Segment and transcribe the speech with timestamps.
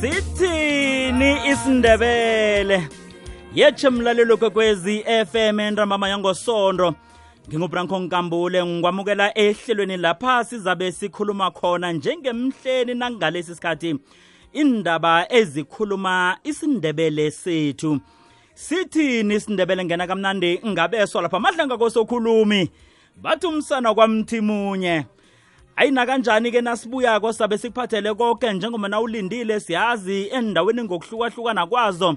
[0.00, 2.88] sithini isindebele.
[3.54, 6.94] Yetshe mlalelo kwekwezi FM entambama yangosondo.
[7.48, 13.96] Ngingubranko nkambule ngikwamukela ehlelweni lapha sizabe sikhuluma khona njengemhleni nangalesi sikhathi.
[14.52, 18.00] Indaba ezikhuluma isindebele sethu.
[18.54, 21.40] Sithini isindebele ngena kamnandi ngabeswa lapha.
[21.40, 22.70] Madlanga kosokhulumi
[23.16, 25.04] bathi umsana kwamthimunye.
[25.80, 32.16] Ayina kanjani-ke nasibuyako sabe sikuphathele konke njengoba nawulindile siyazi endaweni ngokuhlukahlukana kwazo.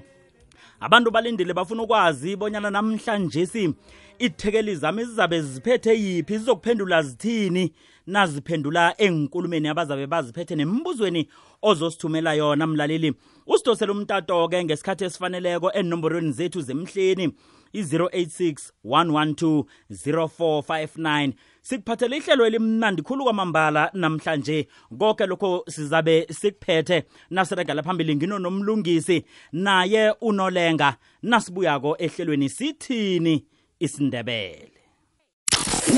[0.80, 3.74] Abantu balindile bafuna ukwazi bonyana namhlanje si
[4.18, 7.72] ithekeli zami zizabe ziphethe yiphi zizokuphendula zithini?
[8.06, 11.28] Naziphendula enkulumeni abazabe baziphethe nembuzweni
[11.62, 13.14] ozosithumela yona mlaleli.
[13.46, 17.32] Usidosele umtato-ke ngesikhathi esifaneleko enomborweni zethu zemhleni
[17.72, 21.32] i-086 112 0459
[21.64, 24.68] sikuphathele ihlelo elimnandi khulu kwamambala namhlanje.
[24.98, 27.04] Konke lokho sizabe sikuphethe.
[27.30, 30.96] Nasiregala phambili ngino nomlungisi naye unolenga.
[31.22, 33.44] Nasibuyako ehlelweni sithini?
[33.80, 34.70] Isindebele.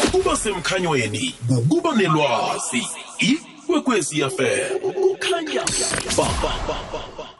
[0.04, 2.82] Ukuba semkhanyweni kukuba nelwazi.
[3.18, 5.64] Ikwekwezi fm kukhanya
[6.16, 7.36] ba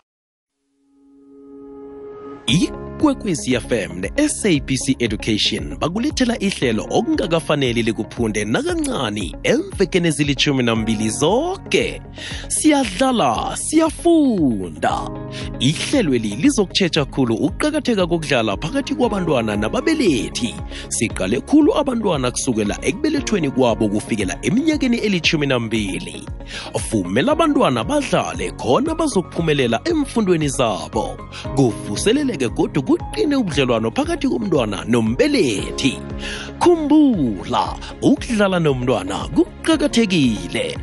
[2.97, 12.03] ikwekwezi fm ne-sabc education bakulethela ihlelo okungakafaneli likuphunde nakancani emvekeni ezilithumi nambili zonke
[12.48, 15.00] siyadlala siyafunda.
[15.61, 20.55] Ihlelweli lizokutshetsha khulu ukuqakatheka kokudlala phakathi kwabantwana nababelethi.
[20.88, 26.28] Siqale khulu abantwana kusukela ekubelethweni kwabo kufikela eminyakeni elithumi nambili.
[26.91, 31.16] Vumela abantwana badlale khona bazokuphumelela emfundweni zabo.
[31.56, 35.92] Kuvuseleleke kodwa kuqine ubudlelwano phakathi komntwana nombelethi.
[36.62, 37.65] Khumbula
[38.03, 40.78] ukudlala nomntwana kuqakathekile.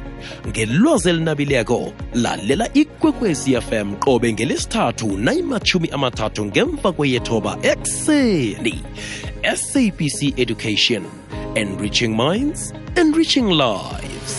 [0.48, 8.76] Ngelwazi elinabileko lalela ikwekwezi fm qobe ngelesithathu nayimathumi amathathu ngemva kweyethoba ekuseni.
[9.56, 11.04] Sabc education
[11.56, 14.34] enriching minds enriching lives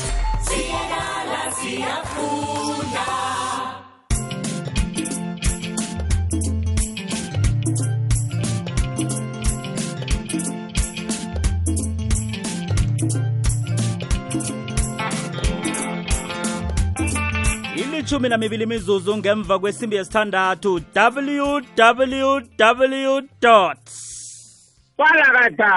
[17.94, 22.40] ilithumi namibili mizuzu ngemva kwesimbi yesithandathu www
[24.98, 25.72] balakata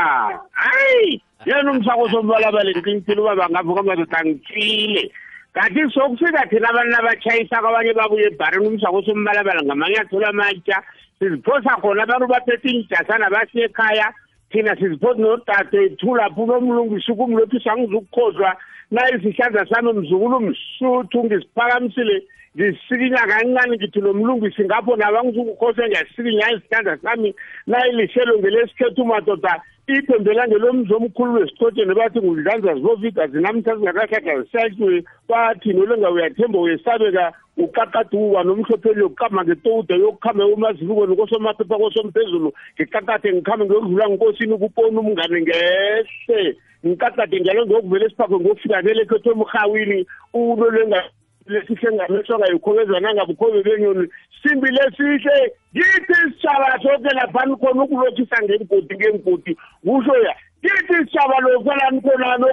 [0.52, 5.12] hayi yena umsako sombalabale ngiqinisile uba bangavuka madoda ngitshile
[5.54, 10.84] kanti sokufika thina abantu abatshayisa kwabanye babuye ebharini umsako sombalabala ngamanyathelo amatsha
[11.20, 14.14] siziphosa khona abantu baphethe injasana basiye ekhaya
[14.52, 18.56] thina siziphosa nodadethu lapho unomlungisi kumlophisa angizukukhohlwa
[18.92, 22.24] nayisihlanza sami mzukulu msuthu ngisiphakamisile
[22.58, 27.36] ngisikinya kancane ngithi lo mlungisi ngapho nabangizukukhohlwe ngiyasikinya isihlanza sami.
[27.68, 36.12] Nayilihlelo ngelesikhethu madoda ithembela ngelomzi omkhulu wesichotsheni bathi ngudlanza zibovida zinamhla zingakahlahla zisatshwe bathi nolenga
[36.12, 37.34] uyathemba uyesabeka.
[37.58, 46.42] Uqaqaduka nomhlopheli yokuqama ngetouda yokukhame umazibukweni kosomaphepha kosomphezulu ngiqaqade ngikhambe ngiyokudlula ngikosini kuponi umngane ngehle.
[46.86, 50.00] Ngiqaqade njalo ngiyokuvela esiphakwe ngiyofika nelekhetho emrhawini
[50.34, 51.02] unolenga
[51.48, 54.06] lesihle ngamehloka yikhobezwa nangabukhobe benyoni.
[54.42, 55.38] Simbi lesihle
[55.74, 62.46] kithi isitshaba soke laphani khona ukulothisa ngengodi ngengodi kusho ya kithi isitshaba lokwelani khonani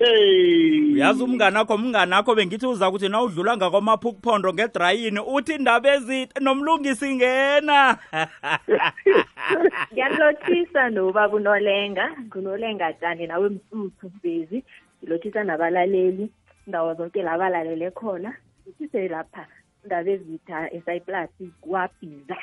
[0.00, 5.94] okweyelo uyazi umngane akho umngane akho bengithi uza ukuthi na udlula ngakwamaphukuphondo ngedrayini uthi indaba
[5.94, 7.98] ezide nomlungisi ngena.
[9.92, 14.64] Ngiyakulothisa nobaba unolenga ngunolenga tshani nawe msuthu bezi
[15.02, 16.30] ngilothisa nabalaleli
[16.66, 18.34] ndawo zonke la balalele khona.
[18.78, 19.46] Sise lapha
[19.84, 22.36] indaba ezitha esayiplasi kwabhiza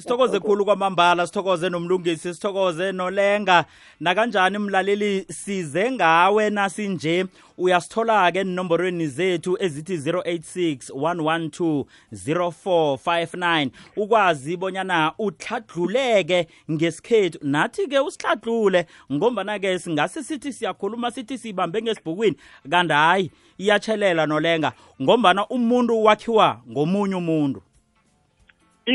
[0.00, 3.64] sithokoze khulu kwamambala sithokoze nomlungisi sithokoze nolenga.
[4.00, 7.26] Nakanjani mlaleli size ngawe nasinje
[7.58, 17.38] uyasithola-ke enomborweni zethu ezithi 086 112 0459 ukwazi bonyana uthladluleke ngesikhethu.
[17.42, 22.36] Nathi-ke usihladlule ngombana-ke singase sithi siyakhuluma sithi sibambe ngesibhukwini.
[22.70, 24.72] Kanti hayi iyatshelela nolenga
[25.02, 27.62] ngombana umuntu wakhiwa ngomunye umuntu.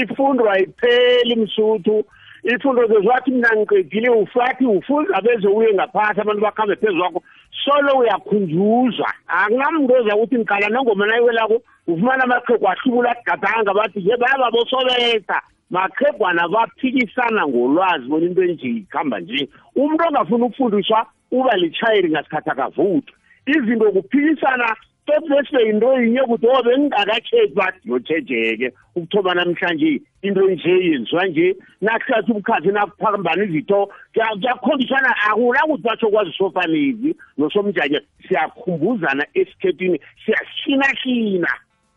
[0.03, 2.05] Ifundo ayipheli msuthu.
[2.43, 7.23] Ifundo zezwathi mina ngiqedile ufathi ufunza beze uye ngaphasi abantu bakhambe phezu kwakho.
[7.63, 9.09] Solo uyakhunjuzwa.
[9.27, 15.41] Akunamntu oza ukuthi ngiqala nengoma nayiwelako ufumana amaqhegu ahlubula gadanga bathi ye baba bosobetha.
[15.71, 19.49] Maqhegwana baphikisana ngolwazi bona into enje ikhamba nje.
[19.75, 23.13] Umuntu ongafuni ukufundiswa uba litshayeli ngasikhathi akavuthwa.
[23.45, 24.75] Izinto kuphikisana
[25.05, 32.31] tobese into yinye ukuthi obe ngingakatsheki bathi yotshejeke ukuthoba namhlanje into nje yenziwa nje nakuhlathi
[32.31, 33.89] ubukhathi nakuphakambani izitho.
[34.13, 37.99] Kuyakhombisana akula ukuthi batsho kwazi sofanezi nosomjanye.
[38.27, 41.49] Siyakhumbuzana esikhethini siyashinahlina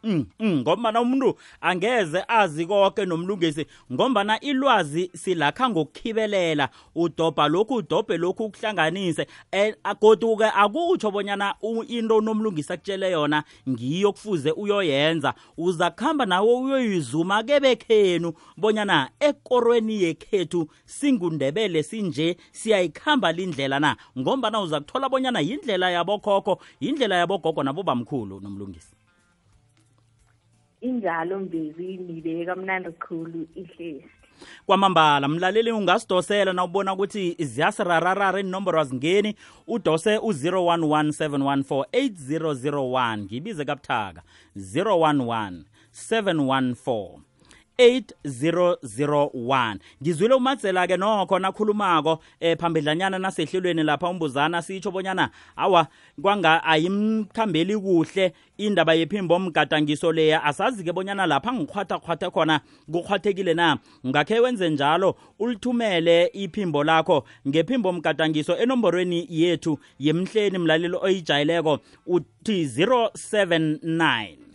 [0.03, 6.69] Mm, mm, ngombana umuntu angeze azi konke nomlungisi ngombana ilwazi silakha ngokukhibelela.
[6.95, 9.27] Udobha lokhu udobhe lokhu ukuhlanganise.
[9.53, 11.55] Eh, goduke akutsho bonyana
[11.89, 15.35] into nomlungisi akutshele yona ngiyo kufuze uyoyenza.
[15.56, 23.97] Uza kuhamba nawe uyoyizuma kebekhenu bonyana ekorweni yekhethu singundebele sinje siyayikhamba lindlela na?
[24.19, 28.98] Ngombana uza kuthola bonyana yindlela yabokhokho yindlela yabogogo nabobamkhulu nomlungisi.
[30.81, 34.05] Injalo mbezi nibeka mnandi khulu ihlezi.
[34.67, 39.35] Kwamambala mlaleli ungasidosela na ubona ukuthi ziyasirararara inomboro azingeni?
[39.67, 44.23] Udose u-011 714 ngibize kabuthaka
[44.57, 47.28] 011 714
[47.79, 55.87] 8001 ngizwile umatsela-ke nokho nakhulumako eh phambidlanyana nasehlelweni lapha umbuzana sitsho bonyana awa
[56.23, 60.45] kwanga ayimkhambeli kuhle indaba yephimbo mgadangiso leya.
[60.45, 62.61] Asazi-ke bonyana lapha ngikhwathakhwathe khona
[62.93, 63.79] kukhwathekile na?
[64.07, 74.48] Ngakhe wenze njalo ulithumele iphimbo lakho ngephimbo mgadangiso enomborweni yethu yemhleni mlaleli oyijayeleko uthi 079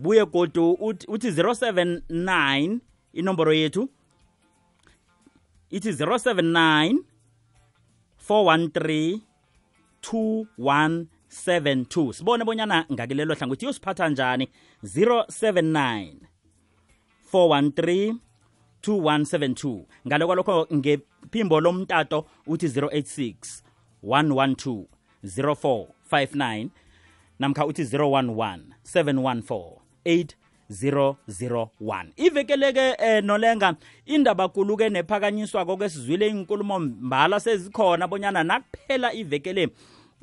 [0.00, 2.78] buye godu uthi uthi 079
[3.12, 3.88] inomboro yethu.
[5.70, 6.98] Ithi 079
[8.28, 9.20] 413
[10.02, 14.48] 2172 sibone bonyana ngakilelo hlangothi yosiphatha njani?
[14.84, 16.14] 079
[17.32, 18.14] 413
[18.82, 23.34] 2172 ngale kwalokho ngephimbo lomtato uthi 086
[24.04, 24.84] 112
[25.24, 26.68] 0459
[27.38, 28.60] namkha uthi 011
[28.94, 33.76] 714 8001 ivekeleke eh, nolenga
[34.06, 39.68] indaba kuluke nephakanyiswako kwesizwile inkulumo mbala sezikhona bonyana nakuphela ivekele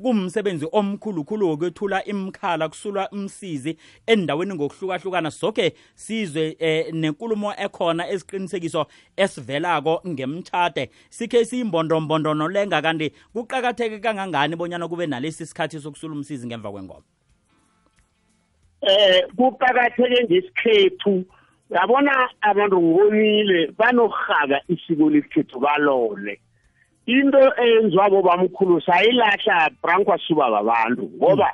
[0.02, 3.78] kumsebenzi omkhulukhulu wokwethula imkhala kusulwa umsizi
[4.08, 5.32] endaweni ngokuhlukahlukana.
[5.32, 8.86] Soke sizwe eh, nenkulumo ekhona esiqinisekiso
[9.18, 16.72] esivelako ngemtshade sikhe siyimbondombondo nolenga kanti kuqakatheke kangangani bonyana kube nalesi sikhathi sokusula umsizi ngemva
[16.72, 17.02] kwengoma?
[18.88, 21.26] Eh kuqakatheke ngesikhethu.
[21.70, 22.12] Yabona
[22.42, 26.40] abantu ngibonile banokuhaka isiko lesikhethu balole.
[27.06, 31.52] Into eyenziwabo bamkhulu sayilahla branko suba babantu ngoba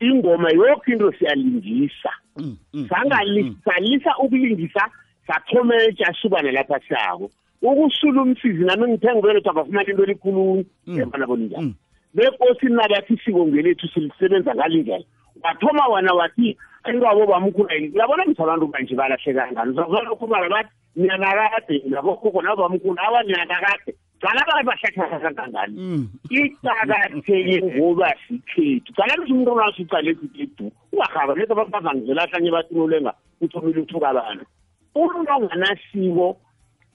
[0.00, 2.12] ingoma yonke into siyalingisa.
[2.36, 4.82] Mm, mm, sangalisa ukulingisa
[5.26, 7.30] sathomeja subane lapha siyako.
[7.62, 11.74] Ukusula umsizi nami ngithe ngibeletha bafumana into elikhulunye yabona boninjani
[12.14, 15.04] bekosini nabathi isiko ngelethu silisebenza ngalindlela.
[15.44, 16.56] Wathoma wena wathi
[16.88, 23.94] intwabo bamkhulu uyabona mthi abantu manje balahleka ngani uzakuzalokhumala bathi niyanakade nabokhokho nabamkhulu awa niyanakade
[24.22, 26.08] cala bake bahlahlahla kangani Mm.
[26.30, 28.92] iqakatheke ngoba sikhethu.
[28.94, 34.44] Cala lithi umuntu onasi ucale sikhethu ungahaba letha bazangizelahlanye bathi nolenga uthomile uthuka abantu
[34.94, 36.36] umuntu onganasiko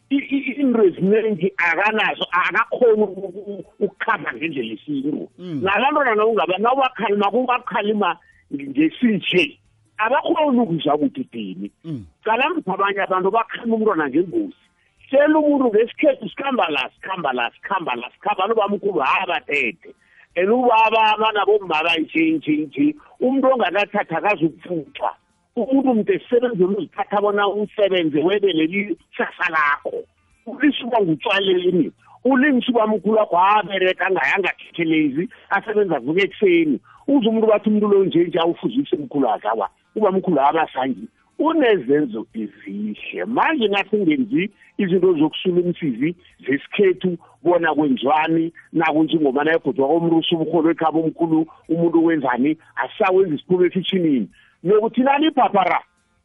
[0.10, 5.28] i- i- into eziningi akanazo akakhoni uku- uku- ukukhamba ngendlela esintu
[5.64, 8.10] nalantwana nawungaba nawubakhalima kubakhalima
[8.54, 9.60] ngesinje
[9.98, 11.72] abakhoni ukuzwa ukuthi dini?
[11.84, 12.06] Mm.
[12.24, 14.64] cala mthi abanye abantu bakhalima umntwana ngengozi.
[15.08, 19.94] Tshela umuntu ngesikhethu sikhamba la sikhamba la sikhamba la sikhamba anobamkhulu habathethe
[20.38, 25.12] and ubaba abanabomma nje umuntu ongakathatha akazukupfuthwa
[25.56, 30.04] umuntu mntu esebenzela uzithatha bona usebenze webeleli sasa lakho.
[30.46, 31.92] Ulisuka ngutshwaleni.
[32.24, 36.80] Ulingisa ubamkhulu wakho abereka angayanga khekhelezi asebenza vuka ekuseni.
[37.08, 41.08] Uze umuntu bathi umuntu lo nje nje awufuzise umkhulu wakhe awa ubamkhulu abasangi
[41.40, 43.26] unezenzo ezihle.
[43.26, 52.06] Manje nasingenzi izinto zokusula umsizi zesikhethu bona kwenziwani nakunjengomana yebhodwa komrusi ubuholo ekhaba omkhulu umuntu
[52.06, 54.28] wenzani asisawenza isiphulo efitshinini
[54.64, 55.80] nokuthi nani iphaphara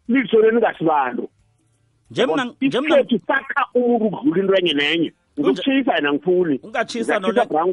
[0.08, 1.28] lizoleni ngasibantu
[2.10, 5.12] nje mna nje mna isikhethu sakha umuntu ukudlula into enye nenye.
[5.40, 6.60] Ngikutshisa yena ngifuni.
[6.62, 7.20] Ungatshisa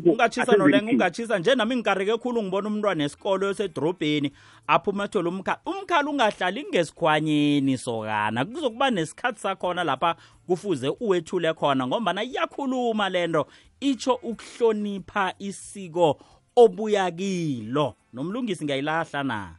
[0.06, 4.32] ungatshisa nolenga ungatshisa nje nami ngikareke khulu ngibona umntwana esikolo esedrobheni
[4.68, 8.46] aphuma ethola umkhala umkhala ungahlali ngesikhwanyeni sokana.
[8.46, 10.16] Kuzokuba nesikhathi sakhona lapha
[10.48, 13.48] kufuze uwethule khona ngombana iyakhuluma lento
[13.80, 16.20] itsho ukuhlonipha isiko
[16.56, 17.96] obuya kilo.
[18.14, 19.56] Nomlungisi ngiyayilahla na?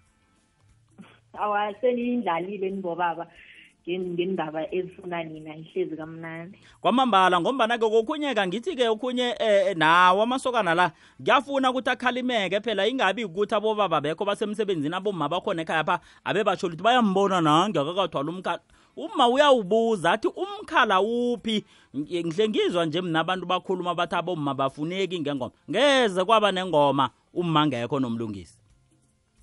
[1.33, 3.27] Awa seniyindlalile nibobaba
[3.89, 6.59] ngendaba ezifuna nina ihlezi kamnandi.
[6.81, 12.87] Kwamambala ngombana-ke kokhunye-ke ngithi-ke okhunye eh, nawo amasokana la kuyafuna ukuthi akhalimeke phela.
[12.87, 18.61] Ingabi ukuthi abobaba bekho basemsebenzini abomma bakhona ekhaya pha abe batsho lithi bayambona nangekakathwala umkhala.
[18.97, 21.65] Uma uyawubuza athi umkhala uphi?
[21.97, 25.53] Ngihle ngizwa nje mna abantu bakhuluma bathi abomma bafuneki ngengoma.
[25.71, 28.61] Ngeze kwaba nengoma uma ngekho nomlungisi.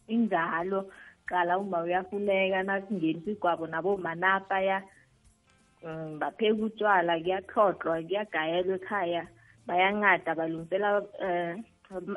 [0.07, 0.91] Injalo
[1.27, 4.83] qala uma uyafuneka nakungenisa igwabo nabomanapaya
[5.83, 9.23] um bapheka utshwala kuyaxoxwa kuyagayelwa ekhaya
[9.67, 11.03] bayancada balungisela
[11.91, 12.15] um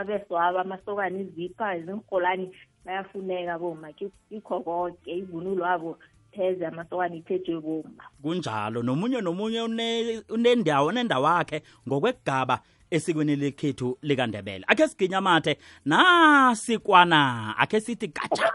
[0.00, 2.50] abeswaba amasokana izipha izinrholani
[2.84, 5.98] bayafuneka boma kikho konke ivunulo wabo
[6.32, 8.82] pheze amasokana ithejwe boma kunjalo.
[8.82, 14.64] Nomunye nomunye une- unendawo unendawo wakhe ngokwegaba esikweni lekhethu likandebele.
[14.68, 18.52] Akhe siginya mathe nasikwana akhe sithi gatsha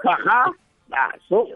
[0.89, 1.47] naso.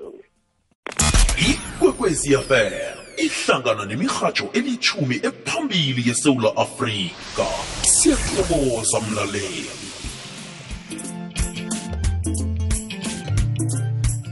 [1.50, 2.74] Ikwekwezi fm
[3.18, 7.46] ihlangana nemirhatsho elithumi ephambili yesewula afrika.
[7.82, 9.85] Siyathokoza mlaleli.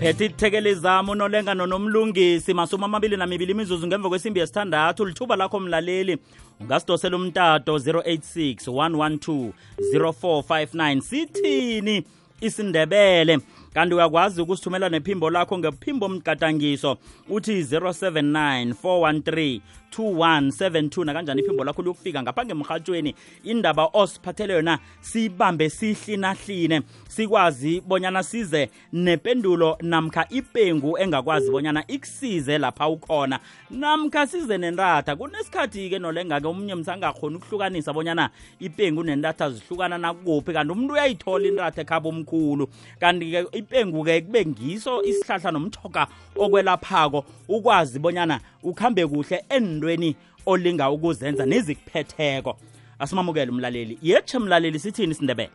[0.03, 5.05] Phethe ithekeli unolenga unolengano nomlungisi masumi amabili namibili imizuzu ngemva kwesimbi yesithandathu.
[5.05, 6.17] Lithuba lakho mlaleli
[6.59, 9.51] ungasidosela umtato 086 112
[9.93, 12.03] 0459 sithini
[12.41, 13.39] isindebele
[13.73, 16.97] kanti uyakwazi ukusithumela nephimbo lakho ngephimbo mgadangiso
[17.29, 19.61] uthi 079 413
[19.97, 28.69] 2172 nakanjani iphimbo lakho liyokufika ngapha ngemrhatshweni indaba osiphathele yona siyibambe sihlinahline sikwazi bonyana size
[28.93, 33.39] nependulo namkha ipengu engakwazi bonyana ikusize lapha ukhona.
[33.69, 40.93] Namkha size nentatha kunesikhathi-ke nolenga-ke omunye msangakhoni ukuhlukanisa bonyana ipengu nentatha zihlukana nakuphi kanti umuntu
[40.93, 42.67] uyayithola intatha ekhaba omkhulu.
[42.99, 47.25] Kanti-ke ipengu-ke kube ngiso isihlahla nomthoga okwelaphako.
[47.47, 50.15] Ukwazi bonyana ukhambe kuhle endweni
[50.45, 52.57] olinga ukuzenza nezikuphetheko
[52.99, 53.97] asimamukele umlaleli.
[54.01, 55.51] Yetshe mlaleli sithini isindebele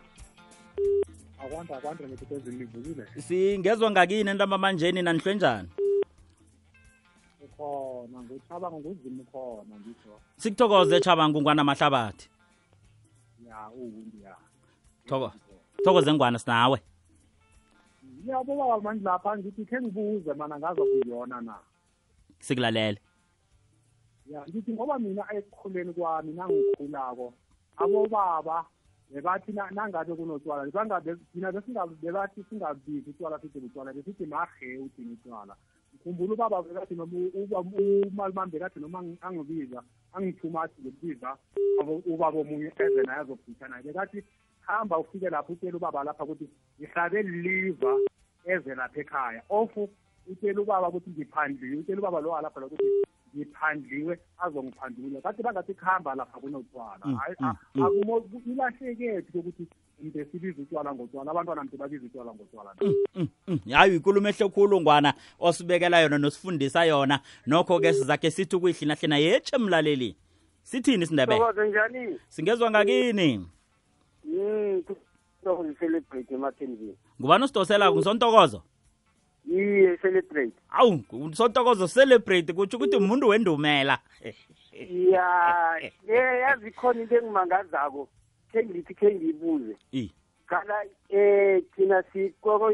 [1.38, 3.04] akwanda akwanda ngekuthezini livukile.
[3.22, 5.68] Singezwa ngakini ntambambanjeni nanihlwe njani?
[7.44, 12.28] Ukhona ngucabanga nguzima ukhona ngisho sikuthokoze chabangu ngwana mahlabathi.
[13.48, 14.36] Ya uwundi ya.
[15.08, 15.32] Thoko-
[15.84, 16.80] thokoze ngwana sinawe.
[18.32, 21.54] Yabo baba manje lapha ngithi khe ngibuze mana ngaza kuyona na.
[22.40, 22.98] Sikulalele.
[24.26, 27.34] Ya ngithi ngoba mina ekukhuleni kwami nangikhulako
[27.76, 28.64] abobaba
[29.10, 35.12] bebathi na- nangabe kunotshwala bangabe thina besinga- bebathi singabizi utshwala sithi butshwala besithi mahe uthini
[35.16, 35.56] utshwala
[35.94, 37.64] ngikhumbula ubaba bekathi noma u- uba-
[38.08, 39.80] umalimam bekathi noma angi- angibiza
[40.12, 41.38] angithuma athi ngikubiza
[41.80, 43.82] abo- ubaba omunye eze naye azobhitha naye.
[43.82, 44.20] Bekathi
[44.60, 46.44] hamba ufike lapho utshela ubaba lapha ukuthi
[46.78, 47.96] ngihlabe liva
[48.48, 49.42] eze lapha ekhaya.
[49.50, 49.88] Ofu
[50.30, 52.84] utshela ubaba ukuthi ngiphandliwe utshela ubaba lo alapha lokuthi
[53.36, 55.20] ngiphandliwe azongiphandula.
[55.20, 57.82] Kathi bangathi kuhamba lapha kunotshwala Mm, Hayi, mm, a- mm.
[57.86, 59.66] akumo- ilahlekephi kokuthi
[60.02, 62.74] mntu esibiza utshwala ngotshwala abantwana mntu babiza utshwala ngotshwala
[63.14, 63.58] Mm, mm.
[63.72, 67.20] hayi ikulumo ehle khulu ngwana osibekela yona nosifundisa yona.
[67.46, 70.16] Nokho-ke sizakhe sithi ukuyihlinahlina yetshe mlaleli.
[70.62, 72.18] Sithini isindebele Thokoze njani?
[72.28, 73.46] singezwa ngakini?
[75.44, 76.96] Mm, to celebrate ematheni.
[77.20, 78.62] ngubani osidosela ngisontokozo
[79.50, 80.52] Iye celebrate.
[80.70, 83.98] awu sontokozo celebrate kutsho ukuthi umuntu wendumela
[84.72, 88.08] Ya, yazi khona into engimangazako.
[88.52, 89.76] Ke ngithi ke ngibuze.
[89.92, 90.12] I.
[90.46, 90.74] Kana
[91.10, 92.72] eh thina sikoko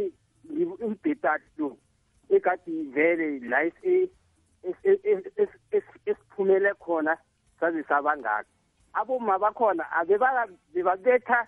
[0.85, 1.79] imbhetatu
[2.29, 4.11] ekati vele la esi
[6.07, 7.17] esiphumele khona
[7.61, 8.45] saze sabangaka.
[8.93, 11.47] Aboma bakhona abebaka bebabetha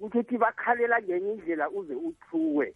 [0.00, 2.74] ukuthi bakhalela ngenye indlela uze uthuwe.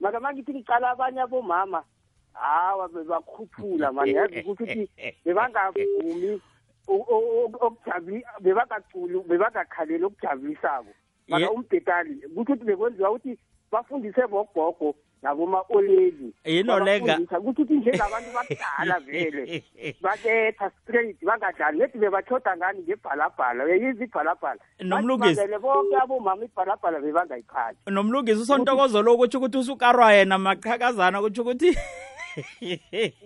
[0.00, 1.84] maka mangithi ngicala abanye abomama
[2.32, 4.90] hawa bebakhuphula mani yazi ukuthi
[5.24, 6.40] bebangavumi
[6.88, 10.94] o- o- o- okujabi bebangaculi bebangakhaleli okujabulisako Ye-
[11.28, 13.38] maka umbhetali kuthi ukuthi bekwenziwa ukuthi
[13.72, 17.06] bafundise bogogo naboma-oleli Yinolenga.
[17.06, 19.64] Babafundisa ukuthi ukuthi njengabantu bakudala vele
[20.02, 21.78] babetha straight bangadlali.
[21.78, 22.82] Nethi bebatshoda ngani?
[22.82, 23.64] Ngebhalabhala.
[23.64, 24.60] Uyayiza ibhalabhala.
[24.80, 25.40] Nomlungisi.
[25.40, 31.76] Bathi bonke abomama ibhalabhala bebangayikhathi nomlungisi usontokozo lo kutsho ukuthi usukarwa yena maqhakazana kutsho ukuthi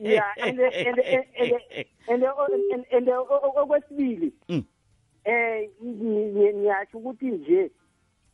[0.00, 1.54] yeah and and and
[2.08, 4.64] and and okwesibili Mm.
[5.24, 7.70] eh ngi- ngiyasho ukuthi nje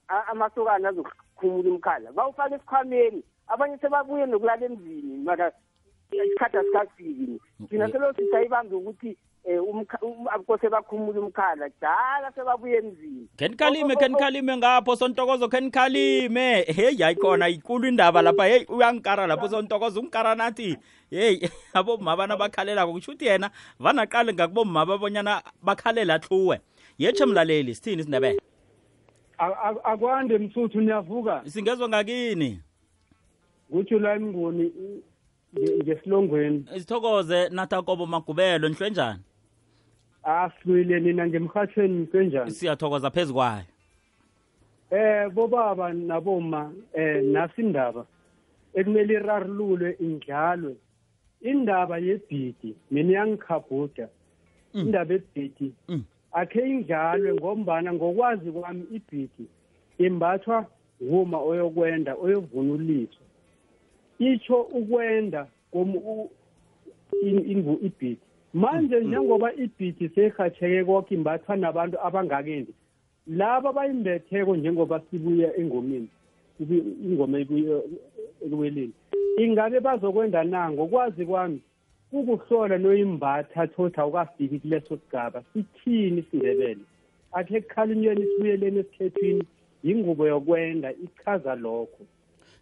[0.09, 2.13] a- amasokana azokhumula umkhala.
[2.13, 3.23] Bawufaka esikhwameni.
[3.49, 5.53] Abanye sebabuye nokulala emzini maka
[6.13, 7.41] isikhathi asikafiki.
[7.71, 9.17] Thina selo sisayibambe ukuthi
[9.63, 9.85] um
[10.33, 17.89] akose bakhumula umkhala dala sebabuye emzini khenikhalime khenikhalime ngapho sontokozo khenikhalime heyi hayi khona ikulu
[17.89, 18.45] indaba lapha.
[18.45, 20.77] Heyi uyankara lapho sontokozo unkara nathi.
[21.11, 26.61] Heyi abomma bana bakhalelako kusho ukuthi yena vanaqale ngakubomma babonyana bakhalela hluwe
[26.99, 28.41] yetshe mlaleli sithini isindebele?
[29.85, 31.43] Akwande msuthu niyavuka.
[31.47, 32.61] Singezwa ngakini?
[33.71, 34.73] Kutsho la mnguni
[35.83, 36.65] ngesilongweni.
[36.79, 39.21] Sithokoze nathakobo magubelo nihlwe njani?
[40.23, 43.65] Asilwile nina ngemhathweni senjani siyathokoza phezu kwayo.
[44.91, 48.07] Eh bobaba naboma eh nasi indaba
[48.75, 50.77] ekumele irarululwe indlalwe.
[51.43, 54.09] Indaba yebhidi mina iyangikhabhuda
[54.75, 56.05] indaba ebhidi Mm.
[56.33, 59.47] akhe indlalwe ngombana ngokwazi kwami ibhidi
[59.99, 60.67] imbathwa
[61.03, 63.24] nguma oyokwenda oyovunuliswa
[64.19, 66.31] itsho ukwenda kom- u-
[67.23, 68.19] in- ingu ibhidi
[68.55, 72.73] manje njengoba ibhidi seyihatsheke konke imbathwa nabantu abangakendi
[73.27, 76.09] laba abayimbetheko njengoba sibuya engomeni
[76.61, 77.83] ibu- ingoma ibuye
[78.47, 78.93] ekuweleni
[79.39, 80.71] ingabe bazokwenda na?
[80.71, 81.61] Ngokwazi kwami
[82.11, 86.81] kukuhlola noyimbatha thothi awukafiki kuleso sigaba sithini isindebele?
[87.33, 89.43] Akhe kukhalinyweni sibuyeleni esikhethwini
[89.83, 92.05] yingubo yokwenda ichaza lokho.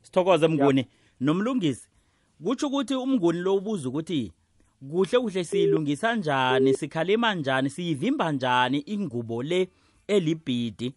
[0.03, 0.87] Sithokoze mnguni.
[1.23, 1.89] Nomlungisi.
[2.45, 4.33] Kutsho ukuthi umnguni lo ubuza ukuthi
[4.91, 6.75] kuhle kuhle siyilungisa njani?
[6.75, 7.71] Sikhalima njani?
[7.71, 9.69] Siyivimba njani ingubo le
[10.09, 10.95] elibhidi?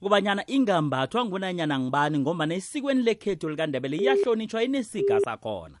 [0.00, 5.78] Kubanyana ingambathwa ngunanyana ngibani ngombana esikweni lekhethu likandebele iyahlonitshwa inesiga sakhona.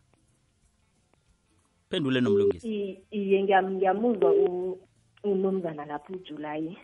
[1.90, 2.68] Phendule nomlungisi.
[3.10, 4.30] Iye ngiyam- ngiyamuzwa
[5.24, 6.78] umnumzana lapho ujulayi.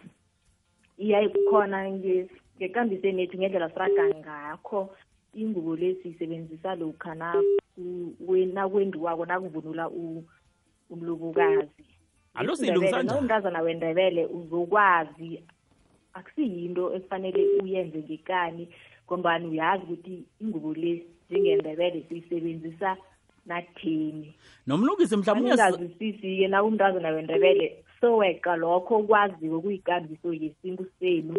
[0.98, 4.90] Iyaye kukhona nge- ngekambiseni yethu ngendlela siraga ngakho.
[5.36, 9.90] Ingubo le siyisebenzisa lokha naku- we- nakwendiwako nakuvunula
[10.90, 11.68] umlobokazi.
[12.34, 13.08] Alo, IsiNdebele, siyilungisa njani?
[13.08, 15.42] nawumntazana wendebele uzokwazi
[16.12, 18.68] akusiyinto ekufanele uyenze ngekani
[19.06, 22.96] ngombani uyazi ukuthi ingubo le njengendebele siyisebenzisa
[23.46, 24.34] nakutheni.
[24.66, 31.34] Nomlungisi mhlawumbe uyas- angingazwisisi-ke na umntazana wendebele soweqa lokho okwaziwe kuyikambiso yesintu senu.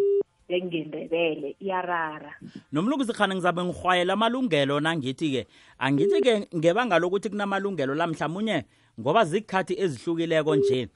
[0.50, 2.34] Njengendebele iyarara.
[2.72, 5.48] Nomlungisi khani ngizabe ngihwayela amalungelo nangithi-ke
[5.80, 8.66] angithi-ke ngebanga lokuthi kunamalungelo la mhlawumunye
[9.00, 10.88] ngoba zikhathi ezihlukileko nje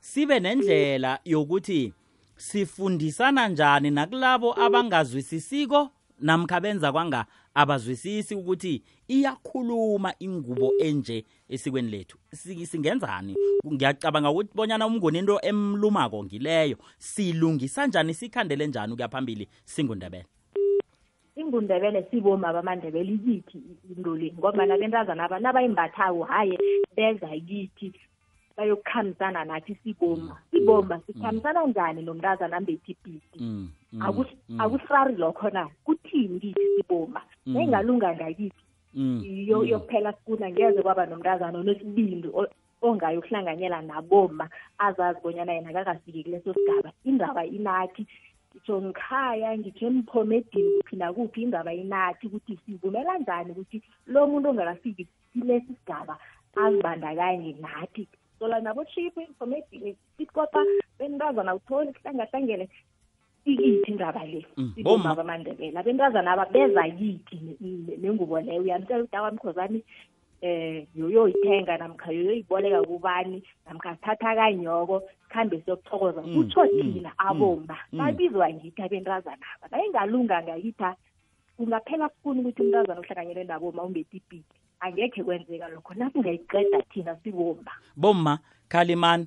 [0.00, 1.92] sibe nendlela yokuthi
[2.36, 7.26] sifundisana njani nakulabo abangazwisisiko namkha benza kwanga
[7.62, 12.18] abazwisisi ukuthi iyakhuluma ingubo enje esikweni lethu.
[12.32, 13.36] Si- singenzani?
[13.66, 16.76] Ngiyacabanga ukuthi bonyana umnguni into emlumako ngileyo.
[16.98, 18.14] Silungisa njani?
[18.14, 19.48] Sikhandele njani ukuya phambili?
[19.64, 20.24] Singundebele.
[21.36, 23.58] Ingundebele siboma bamandebele ikithi
[23.96, 26.58] into le ngoba nabentazana aba nabayimbathako haye
[26.96, 27.92] beza kithi.
[28.58, 35.50] Bayokukhambisana nathi siboma siboma sikhambisana njani nomntazana ambethe ibhidi Mm, mm, Akus- mm, akusirari lokho
[35.50, 35.68] na?
[35.84, 37.54] Kuthini kithi siboma Mm.
[37.54, 39.66] nayingalunga ngakithi mm, iyo mm.
[39.68, 42.46] yokuphela sikuna ngeze kwaba nomntazana onesibindi o-
[42.82, 46.92] ongayokuhlanganyela naboma azazi bonyana yena kakafiki kuleso sigaba.
[47.04, 48.06] Indaba inathi
[48.54, 55.06] ngitsho ngikhaya ngitsho emphomedini kuphi nakuphi indaba inathi ukuthi sivumela njani ukuthi lo muntu ongakafiki
[55.32, 56.18] kulesi sigaba
[56.56, 58.08] azibandakanye nathi
[58.38, 60.64] sola nabo chief emphomedini sikopa
[60.98, 62.68] bentazana utholi kuhlangahlangele
[63.44, 65.14] ikithi indaba le Mm, siboma bomma.
[65.14, 68.62] bamandebela abentazana aba beza yithi ne- ne- nengubo leyo.
[68.62, 69.80] Uyamtshela ukuthi akwamkhozani
[70.40, 76.22] eh yoyoyithenga namkha yoyoyiboleka kubani namkha thatha kanyoko sikhambe siyokuthokoza.
[76.22, 77.98] Mm, kutsho mm, thina mm, abomma mm.
[77.98, 79.68] babizwa ngithi abentazana aba.
[79.76, 80.96] Nayingalunga ngakitha
[81.56, 84.44] kungaphela sifuna ukuthi umntazana ohlanganyele naboma umbethe ipiti
[84.80, 88.38] angekhe kwenzeka lokho nasingayiqeda thina sibomba bomma
[88.68, 89.26] khalimani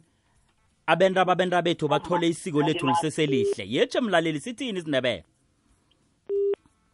[0.87, 3.65] abenta babenta bethu bathole isiko lethu liseselihle.
[3.67, 5.23] Yetshe mlaleli sithini isindebele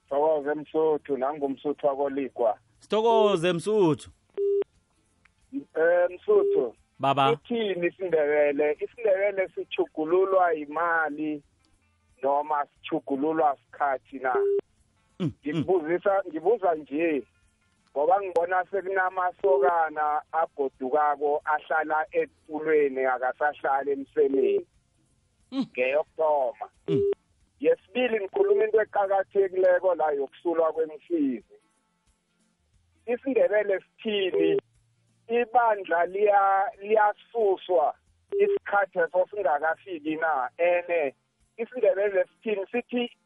[0.09, 2.57] thokoze msuthu nangumsuthu wakoligwa.
[2.79, 4.09] Sithokoze msuthu
[5.53, 7.31] um msuthu baba.
[7.31, 8.77] ithini isindebele?
[8.81, 11.43] isindebele sichugululwa imali
[12.23, 14.35] noma sichugululwa sikhathi na?
[14.35, 14.51] Mm,
[15.19, 15.31] mm.
[15.47, 17.23] ngikubuzisa ngibuza nje.
[17.91, 24.65] Ngoba ngibona sekunamasokana agodukako ahlala etulweni akasahlali emsemeni.
[25.53, 26.67] Ngeyokuthoma.
[26.87, 27.11] Mm.
[27.59, 31.57] yesibili ngikhuluma into eqakathekileko la yokusulwa kwemsizi
[33.07, 34.61] isindebele sithini?
[35.27, 37.95] Ibandla liya liyasuswa
[38.31, 40.49] isikhathi eso singakafiki na?
[40.57, 41.15] Ene
[41.57, 42.65] isindebele sithini?
[42.71, 43.17] Sithi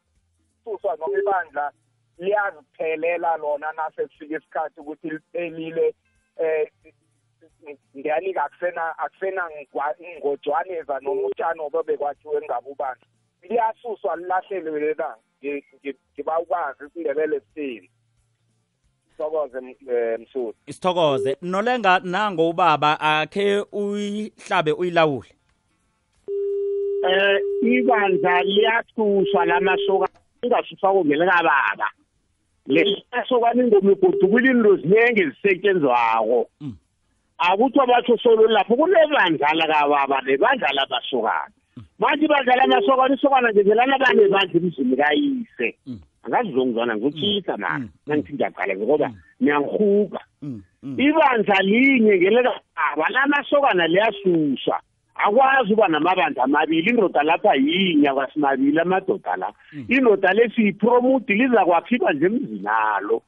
[0.64, 1.72] suswa noma ibandla
[2.18, 5.94] liyaziphelela lona nase kufika isikhathi ukuthi liphelile
[6.36, 6.68] eh
[7.96, 13.06] ngiyanika akusena akusena ngigwa- ngojwaneza noma utshani obebekwathiwe ngabubandla
[13.42, 14.94] liyasuswa lilahlelwe
[15.42, 17.90] ngi- ngiba ukwazi isindebele sithini
[19.16, 19.58] sokoze
[19.90, 20.54] eh, msuthu.
[20.68, 25.28] Sithokoze nolenga nango ubaba akhe uyihlabe uyilawule?
[27.08, 30.08] Eh ibandla liyasuswa lamasoka
[30.42, 31.24] ingasuswa kumele
[32.66, 36.74] kababa lesasokana ingoma igodukile into zinenge ezisetshenzwako Mm.
[37.38, 41.50] akuthiwa batsho solo lapho kunebandlala kababa nebandlala basokana.
[41.98, 45.76] Manje ibandla lamasokana isokana ngezelana banebandla emzini kayise.
[45.86, 46.00] Mm.
[46.24, 47.60] angazi zongizwana ngikutshisa Mm.
[47.62, 50.62] mani nangithi ngiyaqala ngoba niyangihuka mm.
[50.98, 54.80] ibandla linye ngelekababa lamasokana liyasuswa
[55.14, 59.52] akwazi uba namabandla amabili indoda lapha yinye akasimabili amadoda la.
[59.88, 63.22] Indoda lesiyipromote liza kwakhiwa nje emzini alo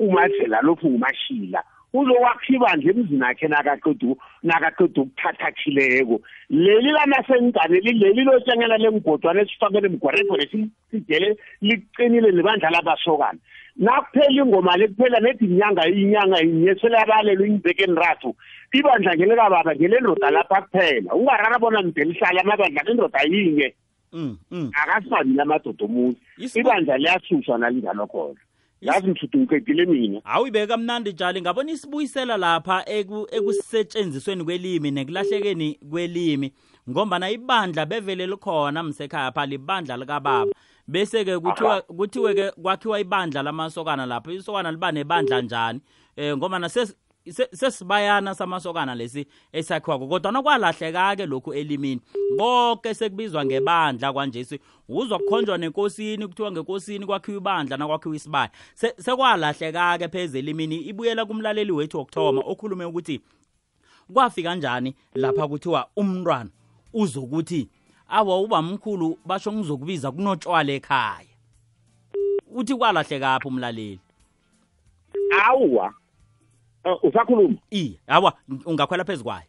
[0.00, 1.62] umadlela lofu ngumashila
[1.94, 10.46] uzokwakhiwa nje emzini akhe nakaqeda nakaqeda ukuthatha khileko leli lamasenkane lileli lotshanyana lengodwana esifakele mgwaregwere
[10.90, 13.38] sidele liqinile nebandla labasokana
[13.80, 18.36] nakuphela ingoma le kuphela nethi inyanga inyanga yinye selabalelwe ingibekeni rathu
[18.72, 21.14] ibandla ngelekababa ngelendoda lapha kuphela.
[21.14, 23.74] Ungarara bona mde lihlala amabandla lendoda yinye.
[24.12, 24.70] Mm, mm.
[24.82, 28.40] akasibabili amadoda omuntu Isibu- ibandla liyasuswa nalinjalo khona.
[28.80, 30.20] Yazi mthuthi ngiqedile mina.
[30.24, 31.40] Awuyibeka mnandi njalo.
[31.40, 36.52] Ngabona isibuyisela lapha eku- ekusetshenzisweni kwelimi nekulahlekeni kwelimi
[36.90, 40.52] ngombana ibandla bevele likhona msekhaya pha libandla likababa.
[40.90, 44.32] Bese-ke kuthiwa kuthiwe-ke kwakhiwa ibandla lamasokana lapho.
[44.32, 45.80] Isokana liba nebandla njani?
[46.16, 46.94] Um ngombana ses-
[47.30, 52.00] se- sesibayana samasokana lesi esakhiwako kodwana kwalahleka-ke lokhu elimini.
[52.38, 54.60] Konke sekubizwa ngebandla kwanjesi.
[54.88, 58.50] Uzwa kukhonjwa nenkosini kuthiwa ngekosini kwakhiwa ibandla nakwakhiwa isibaya.
[58.74, 63.20] Se- sekwalahleka-ke pheze elimini ibuyela kumlaleli wethu wokuthoma okhulume ukuthi
[64.12, 66.50] kwafika njani lapha kuthiwa umntwana
[66.92, 67.68] uzokuthi
[68.10, 71.26] awa uba mkhulu basho ngizokubiza kunotshwala ekhaya.
[72.54, 74.00] Uthi kwalahlekaphi umlaleli?
[75.46, 75.94] Awuwa
[76.84, 77.54] Eh, usakhuluma?
[77.70, 78.32] Iye awa
[78.66, 79.42] ungakhwela phezu kwayo.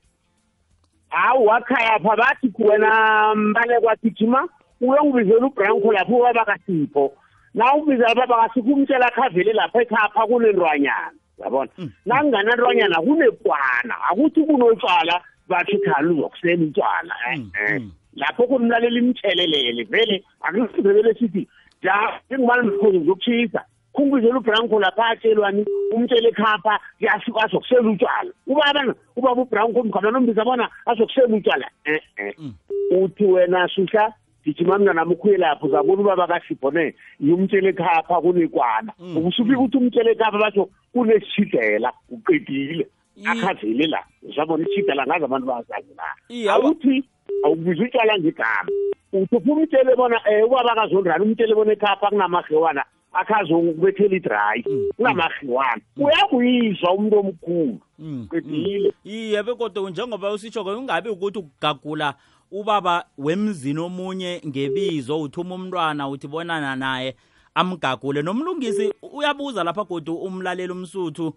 [1.10, 4.50] Hawu wakhaya pha bathi wena mbale kwagijima
[4.82, 7.14] uyongibizela ubranco lapho ubabakasipho
[7.54, 11.12] na ubizela babakasipho umtshela khavele lapha ekhapha kunentwanyana
[11.44, 11.72] yabona
[12.06, 13.96] nakunganantwanyana kunekwana.
[14.12, 17.82] Akuthi kunotshwala bathi khali uzokusela utshwala eh, Mm, eh.
[17.82, 17.92] mm.
[18.16, 21.48] Lapho kunimlalela imtshelelele vele akusivele sithi
[21.84, 23.62] ja ngimali mkhozi ngizokutshisa
[23.94, 30.70] kumbizela ubranco lapha atshelwani umtshele ekhapha yasuka azokusela utshwala ubaba ubaba ubranco mkhana nombiza bona
[30.86, 32.02] azokusela utshwala eh
[32.38, 32.54] Mm.
[32.92, 34.14] uthi wena suhla
[34.46, 38.94] gijima mntanami ukhuye lapho uzabona ubaba kasipho ne yumtshele ekhapha kunekwana.
[39.00, 42.88] Mm, ubusufika ukuthi umtshele ekhapha batsho kunesitshidela uqedile.
[43.26, 46.54] Akhazele la uzabona isitshidela ngazi abantu bazazi la.
[46.54, 47.04] Awuthi
[47.44, 48.72] awubiza utshwala ngegama
[49.14, 54.64] uthi ufuna umtshele bona um ubaba kazondrani umtshele bona ekhapha kunamahewana akhazokubethela idrayi
[54.98, 57.80] kunamahewana uyakuyizwa umuntu omkhulu.
[58.00, 58.90] Mm, qedile.
[58.90, 59.12] mm.
[59.12, 62.14] iye bekodwa njengoba usitsho-ke ungabi ukuthi ukugagula
[62.52, 67.16] ubaba wemzini omunye ngebizo uthuma umntwana uthi bonana naye
[67.56, 68.22] amgagule.
[68.22, 71.34] Nomlungisi uyabuza lapha godu umlaleli umsuthu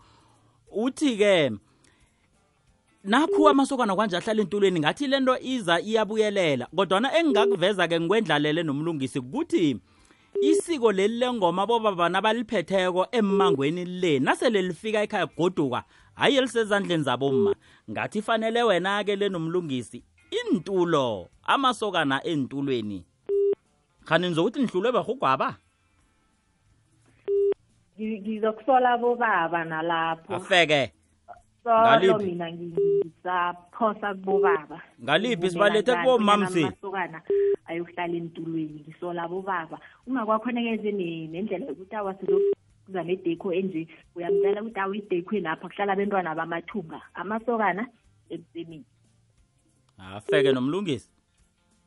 [0.72, 1.52] uthi-ke
[3.04, 6.66] nakhu amasokana kwanje ahlala entulweni ngathi lento iza iyabuyelela.
[6.76, 9.76] Kodwana engingakuveza-ke ngikwendlalele nomlungisi kuthi
[10.42, 17.54] isiko leli lengoma bobaba nabaliphetheko emmangweni le nasele lifika ekhaya goduka hayi elisezandleni zabomma.
[17.90, 23.04] Ngathi fanele wena-ke lenomlungisi intulo amasokana entulweni
[24.04, 25.56] khani nizokuthi nihlulwe bahugwaba
[27.98, 30.34] Ngi- ngizokusola bobaba nalapho.
[30.34, 30.92] Afeke
[31.64, 32.24] solo Ngaliphi?
[32.24, 35.50] mina ngi- ngisaphosa kubobaba Ngaliphi?
[35.50, 36.62] Sibalethe kubomma, msi?
[36.64, 37.22] amasokana
[37.66, 44.94] ayokuhlala entulweni ngisola bobaba ungakwakhonekeze ne- nendlela yokuthi awa sizokuza nedekho enje uyamtshela ukuthi awu
[44.94, 47.87] idekho lapha kuhlala abentwana bamathunga amasokana
[48.31, 48.85] ebusemini
[49.98, 51.09] afeke nomlungisi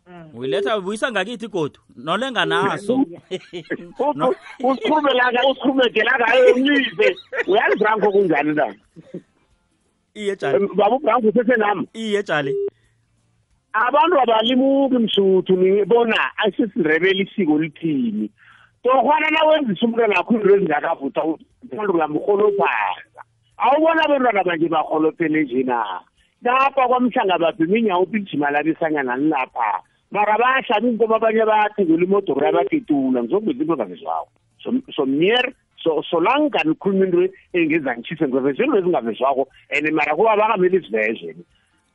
[0.07, 0.29] Mm.
[0.33, 3.05] uyiletha uyisa ngakithi godu nolenganaso
[4.15, 7.15] No- usikhulumelanga usikhulumegela ngayo umlize
[7.47, 8.75] uyazi branko kunjani la
[10.17, 10.67] iye jali.
[10.75, 12.53] Baba ubranko usesenami iye jali.
[13.73, 18.29] Abantu abalimuki msuthu nibona asisirebela isiko lithini.
[18.83, 23.21] Torhwana nawenzisa umntwana akho into ezingakavutha umuntu ngamrholophaza
[23.57, 26.01] awubona abantwana banje barholophele nje na?
[26.43, 33.61] Lapha kwamhlanga babhima inyawo upijima labisanyana nilapha mara bayahlaba inkomo abanye bayathengela imodoro yabatetula ngizokubeza
[33.63, 34.27] into ngabezwawo
[34.95, 35.45] somnier
[35.87, 41.35] so solange ngikhuluma into engenza ngitshise ngiveze izinto ezingavezwako and mara kuba bakamele iziveze.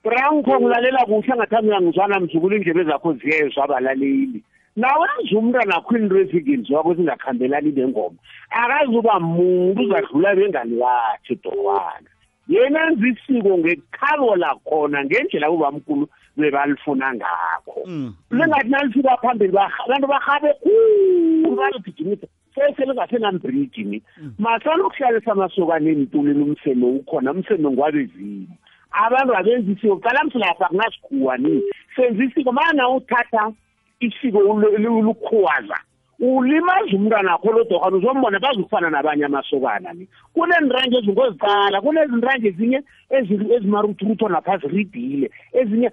[0.05, 4.43] Branko ngilalela kuhle ngathi mina ngizwana mzukulu indlebe zakho ziyezwa abalaleli
[4.77, 8.17] nawe azi umntwana akho into ezikenziwa kwezingakhambelani nengoma
[8.51, 12.09] akazuba muntu uzadlula bengani yakhe dorwana
[12.49, 17.81] yena enza isiko ngekhalo lakhona ngendlela ubamkhulu bebalifuna ngakho.
[17.87, 18.15] Mm.
[18.31, 24.03] lingathi nalifika phambili baha- abantu bahabe khulu baligijimisa sese lingasenambhriji ni
[24.39, 28.47] masanokuhlalisa amasokane emtulini umseme ukhona umseme ngwabezimu
[28.93, 31.63] abantu abenza isiko cala msilapha kunasikhuwa ni
[31.97, 33.53] senza isiko mana uthatha
[34.01, 35.79] isiko ulu- ulu- ulukhuwaza
[36.21, 40.09] ulimaza umntwana akho lodorhana uzombona bazokufana nabanye amasokana ni.
[40.35, 45.91] Kuneenrange ezingozicala kunezinrange ezinye ezi- ezimaruthuruthwa napha ziridile ezinye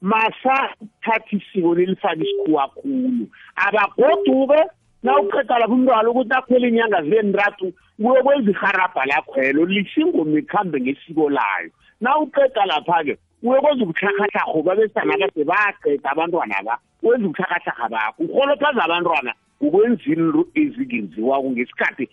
[0.00, 3.26] masathatha isiko lelifake isikhuwa khulu.
[3.56, 4.60] Abagoduke
[5.02, 11.30] na uqeda lapho umntwana ukuthi akhwela inyanga zibe ntathu uyokwenza iharabha lakhwelo lisingoma ikhambe ngesiko
[11.30, 11.70] layo.
[12.00, 18.22] Na uqeda lapha-ke uyokwenza ubutlharhatlharho babesana kade baqeda abantwana ba wenza ubutlharhatlharha bakho.
[18.24, 22.08] Urholophaza abantwana ukwenza into ezikenziwako ngesikhathi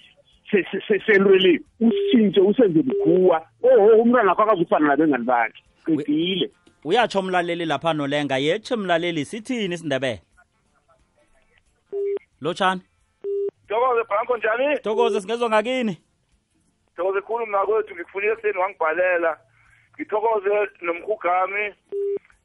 [0.52, 5.62] se- se- se- sento le usintshe usenze bukhuwa oho umntwana akho akazufana nabengani bakhe.
[5.86, 6.50] Qedile.
[6.86, 10.22] uyatsho umlaleli lapha nolenga yetshe mlaleli sithini isindebele
[12.42, 12.82] lotshani
[13.68, 14.78] Thokoze Branko njani?
[14.80, 16.02] thokoze singezwa ngakini
[16.96, 19.38] Thokoze khulu mnakwethu ngikufunile seni wangibhalela.
[19.96, 20.50] Ngithokoze
[20.82, 21.66] nomkhugami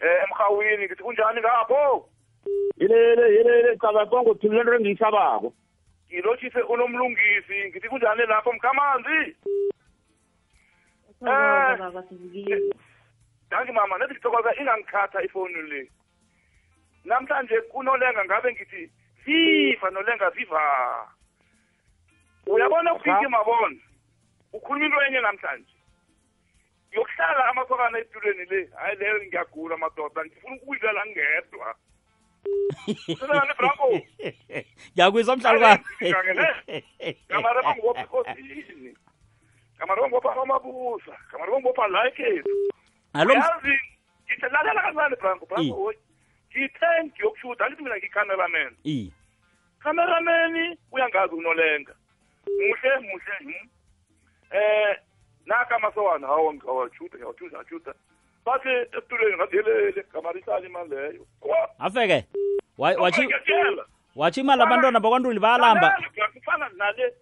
[0.00, 2.08] eh emhawini ngithi kunjani ngapho?
[2.76, 5.52] yelele yelele cababongo thini lento engiyisabako
[6.08, 9.36] Ngilotshise unomlungisi ngithi kunjani lapho mkhamanzi?
[11.20, 12.74] Thokoza sivukile.
[13.50, 15.90] Danki mama nethi ngithokoza ingangikhatha ifoni le.
[17.04, 18.90] Namhlanje kunolenga ngabe ngithi
[19.24, 20.62] viva nolenga viva.
[22.46, 23.76] Uyabona ufike mabona.
[24.52, 25.74] Ukhuluma into enye namhlanje.
[26.92, 31.74] Yokuhlala amasokana etulweni le, hayi leyo ngiyagula madoda, ngifuna ukuyidlala ngedwa.
[33.08, 34.00] Uselana Branko.
[34.92, 36.84] ngiyakwizwa mhlalukwane
[37.28, 38.96] Kamara bangibopha ikhosini.
[39.78, 41.14] Kamara bangibopha amabusa.
[41.30, 42.48] Kamara bangibopha la ekhethu.
[43.14, 43.74] Uyazi
[44.24, 45.92] ngithe lalela kancane Branko Branko
[46.54, 46.64] hoyi.
[46.68, 48.76] Ngithe ngiyokushuta angithi mina ngikhameraman.
[48.84, 49.12] i
[49.82, 51.94] Cameraman uyangazi unolenga.
[52.46, 53.34] Muhle muhle.
[53.38, 53.68] hmm.
[54.50, 54.96] Eh
[55.46, 57.94] naka masokana hawo ngawashuta ngawashuta ngawashuta.
[58.44, 61.26] Bathi esitulweni ngadelele kamarisali imali leyo.
[61.40, 62.24] Wa- afeke
[62.78, 63.84] Wa- wachi Ngiyatshela.
[64.16, 66.02] wachi imali abantwana bakwantuli bayalamba
[66.34, 67.14] kufana nale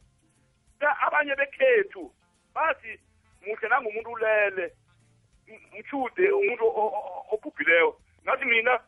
[0.78, 2.12] ka abanye bekhethu
[2.54, 3.00] bathi
[3.46, 4.72] muhle nangumuntu ulele
[5.48, 8.80] m- mthude umuntu o- o- o- obhubhileyo ngathi mina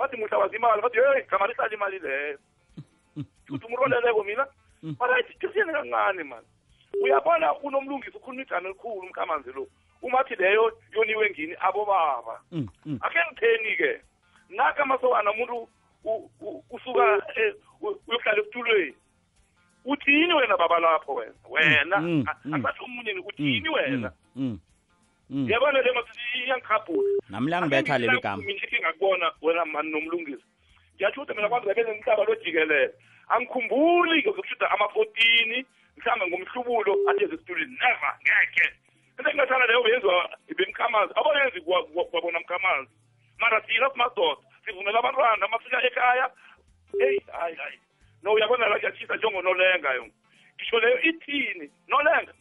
[0.00, 2.38] bathi muhle awazi imali bathi hey kamarisali imali leyo
[3.46, 4.46] thude umuntu oleleko mina?
[4.98, 6.46] Barayithi tisiyeni kancane mani
[7.02, 9.66] uyabona unomlungisi ukhuluma igama elikhulu umkhamanzi lo?
[10.02, 11.54] Umathi leyo yoniwe ngini?
[11.60, 12.40] Abobaba.
[12.52, 12.98] Mm, mm.
[13.02, 14.00] akhe ngitheni-ke
[14.48, 15.68] naka masokana umuntu
[16.04, 18.94] u- u- usuka eh, u- uyohlala esitulweni
[19.84, 21.34] uthini wena baba lapho wena?
[21.50, 22.54] Wena mm, A- mm.
[22.54, 24.12] asathi umunini uthini wena?
[25.30, 30.44] Mm, yabona le masithi iyangikhabhula nami liyangibetha leli gama mina ithi ngakubona wena mani nomlungisi.
[30.96, 32.90] Ngiyatsho ukuthi mina kwandebele lo lojikelele
[33.28, 35.64] angikhumbuli-ke zokushuda ama-fourteen
[35.96, 38.66] mhlawumbe ngomhlubulo atheze esitulweni never ngeke.
[39.18, 41.60] Into ngathana leyo beyenziwa bemkhamazi aboyenzi
[42.10, 42.90] kwabona mkhamazi.
[43.38, 46.30] Mara thina simadoda sivumela abantwana mafika ekhaya.
[47.00, 47.78] Eyi hayi hayi.
[48.22, 50.06] No uyabona la kuyatshisa njengonolenga yo
[50.56, 51.70] ngisho leyo ithini?
[51.88, 52.32] Nolenga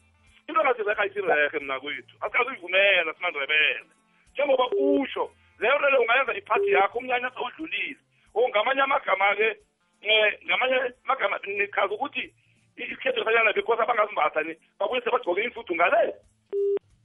[0.49, 3.85] into kasizekha isirerhe mna kwethu asikazuyivumela simandrebele
[4.33, 7.97] njengoba usho leyo nto leyo ungayenza iphathi yakho umnyanya sewudlulile.
[8.33, 9.57] O ngamanye amagama-ke
[10.03, 12.33] um ngamanye amagama nichaza ukuthi
[12.77, 16.13] isikhetho sanyana because abangazimbatha ni babuye sebagcoke imfuthu ngale.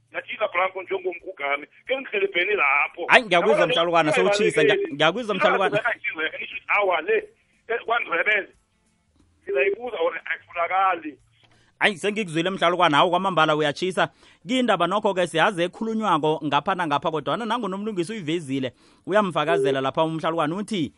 [0.09, 3.05] Ngiyatshisa branko njengomkhugami ke ngihelebheni lapho.
[3.07, 5.83] Hayi ngiyakuzwa mhlalukwana sewutshisa ngiyakwiza mhlalukwana
[6.67, 7.17] awa le
[7.67, 8.47] eh, kwandrebele
[9.45, 11.17] sizayibuza or ayifunakali
[11.79, 14.09] hayi sengikuzwile mhlalukwana hawu kwamambala uyatshisa
[14.47, 18.73] kiyindaba nokho-ke siyazi ekhulunywako ngapha nangapha kodwana nangunomlungisi uyivezile
[19.05, 20.93] uyamfakazela lapha umhlalukwana uthi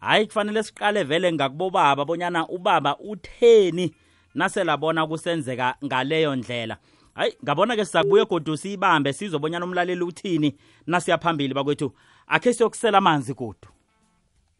[0.00, 3.94] hayi kufanele siqale vele ngakubobaba bonyana ubaba utheni
[4.34, 6.76] naselabona kusenzeka ngaleyo ndlela.
[7.14, 11.92] Hayi ngabona-ke sizakubuye godu siyibambe sizobonyana umlaleli uthini nasiya phambili bakwethu.
[12.26, 13.68] Akhe siyokusela amanzi godu.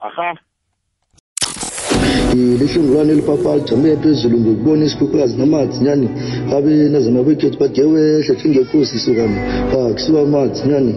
[0.00, 0.36] Aha.
[2.36, 6.08] Ngilihlungulwane eliphapha lijame phezulu ngokubona isikhukhukazi namanzi nyani
[6.56, 9.38] abenazana bekhethu bathi yewehle thingekhosi sukami
[9.88, 10.94] akusiwa amanzi nyani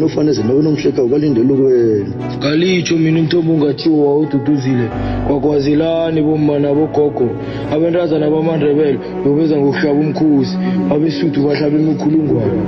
[0.00, 4.86] nofaneze nawe nomhleka ubalindela ukuwena ngalitsho mina umthombo ungathiwo wawududuzile.
[5.26, 7.28] Kwakwazelani bomma nabogogo.
[7.72, 10.56] Abentazana bamandrebele bobeza ngokuhlaba umkhosi.
[10.92, 12.60] Abesuthu bahlaba imikhulungwane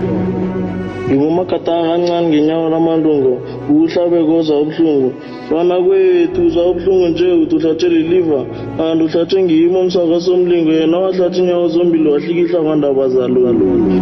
[1.12, 3.32] ngibomagatanga kancane ngenyawo lamalungo
[3.70, 5.10] ukuhlabekoza ubuhlungu.
[5.48, 8.40] Fana kwethu uza ubuhlungu nje uthi uhlatshe liliva.
[8.76, 13.96] Kanti uhlatshe ngiyimo umsaka somlingo yena wahlatshe inyawo zombili wahlikihla kwandaba zalungalunga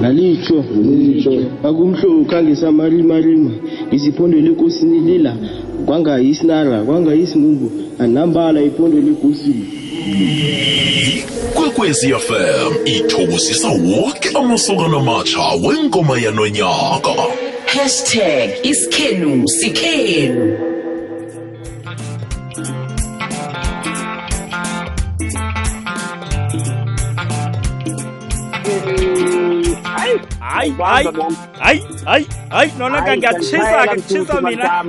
[0.00, 1.32] ngalitsho ngalitsho
[1.68, 3.50] akumhlokha ngesamalimalimu
[3.94, 5.32] iziphondelo enkosini lila
[5.86, 9.64] kwangayisinala kwangayisinungu anambala iphondelo enkosini
[11.54, 17.14] kwekwezi fm ithokozisa woke amasokana amatsha wengoma yanonyaka.
[17.66, 20.69] Hashtag isikhenu sikhenu
[30.50, 31.08] hayi hayi
[31.58, 34.84] hayi hayi hayi nonaka ngiyakutshisa ke kutshisa mina.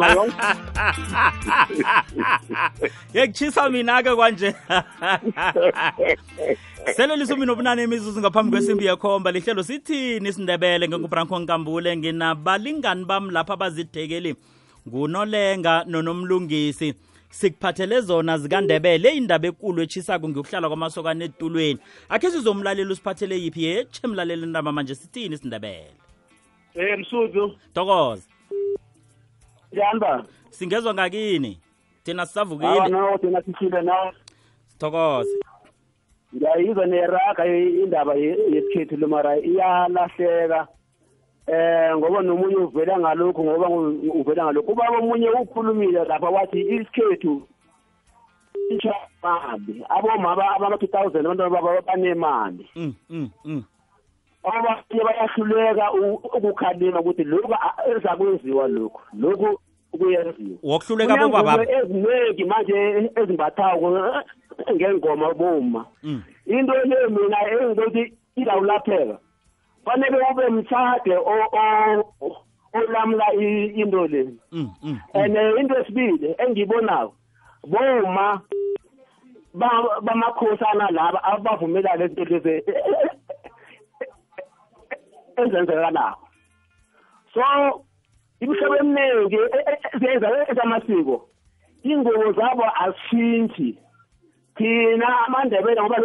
[3.11, 4.55] ngiyakutshisa mina ke kwanje.
[6.95, 9.31] Sele lisumi ubunane imizuzu ngaphambi kwesimbi yekhomba.
[9.31, 14.35] Lihlelo sithini isindebele ngengubranko nkambule nginabalingani bami lapha abazidekeli
[14.87, 16.93] ngunolenga nonomlungisi
[17.31, 21.79] sikuphathele zona zikandebele indaba ekulu etshisako ngiyokuhlala kwamasokane etulweni.
[22.09, 25.91] Akhe sizomlalela usiphathele yiphi yetshe mlaleli ndaba manje sithini isindebele?
[26.75, 27.55] Eh msuthu.
[27.73, 28.23] Tokoza
[29.73, 31.59] njani ba singezwa ngakini?
[32.03, 34.11] Thina awa sisavukile no thina sishile no.
[34.77, 35.29] Thokoza
[36.35, 40.67] ngiyayizwa neraga indaba ye- yesikhethu lo mara iyalahleka.
[41.47, 43.67] Eh ngoba nomunye uvela ngalokhu ngoba
[44.13, 44.71] uvela ngalokhu.
[44.71, 47.41] Ubaba omunye ukhulumile lapha wathi isikhethu
[48.69, 52.69] inshamali abomama abama-two thousand abantwana baba banemali.
[52.75, 53.63] Mm, mm, mm.
[54.43, 55.91] abanye bayahluleka
[56.37, 57.55] ukukhalima ukuthi lokhu
[57.89, 59.59] ezakwenziwa lokhu lokhu
[59.91, 60.57] kuyenziwa.
[60.63, 63.87] Wokuhluleka bobaba eziningi manje ezimbathako
[64.73, 65.85] ngengoma boma
[66.45, 69.17] into le mina engizothi izawulapheka
[69.85, 72.37] fanele ube mtshade o- o- o-
[72.73, 74.23] olamula i- into le.
[74.51, 77.13] Mm, mm, and eh, into esibili engiyibonako
[77.67, 78.41] boma
[79.53, 82.63] ba- bamakhosana laba abavumela lento lezi
[85.37, 86.15] ezenzekanayo
[87.33, 87.41] so
[88.39, 89.37] imihlobo eminingi
[89.99, 91.29] zenza ezamasiko
[91.83, 93.77] ingubo zabo azishintshi
[94.55, 95.97] thina amandebele ngoba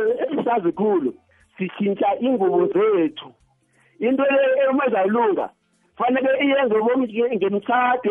[0.44, 1.14] sazi khulu
[1.58, 3.32] sishintsha ingubo zethu.
[4.00, 5.50] Into le uma izalunga
[5.96, 6.76] fanele iyenze
[7.37, 8.11] ngemtshade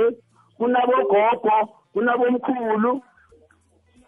[0.58, 3.02] kunabogogo kunabomkhulu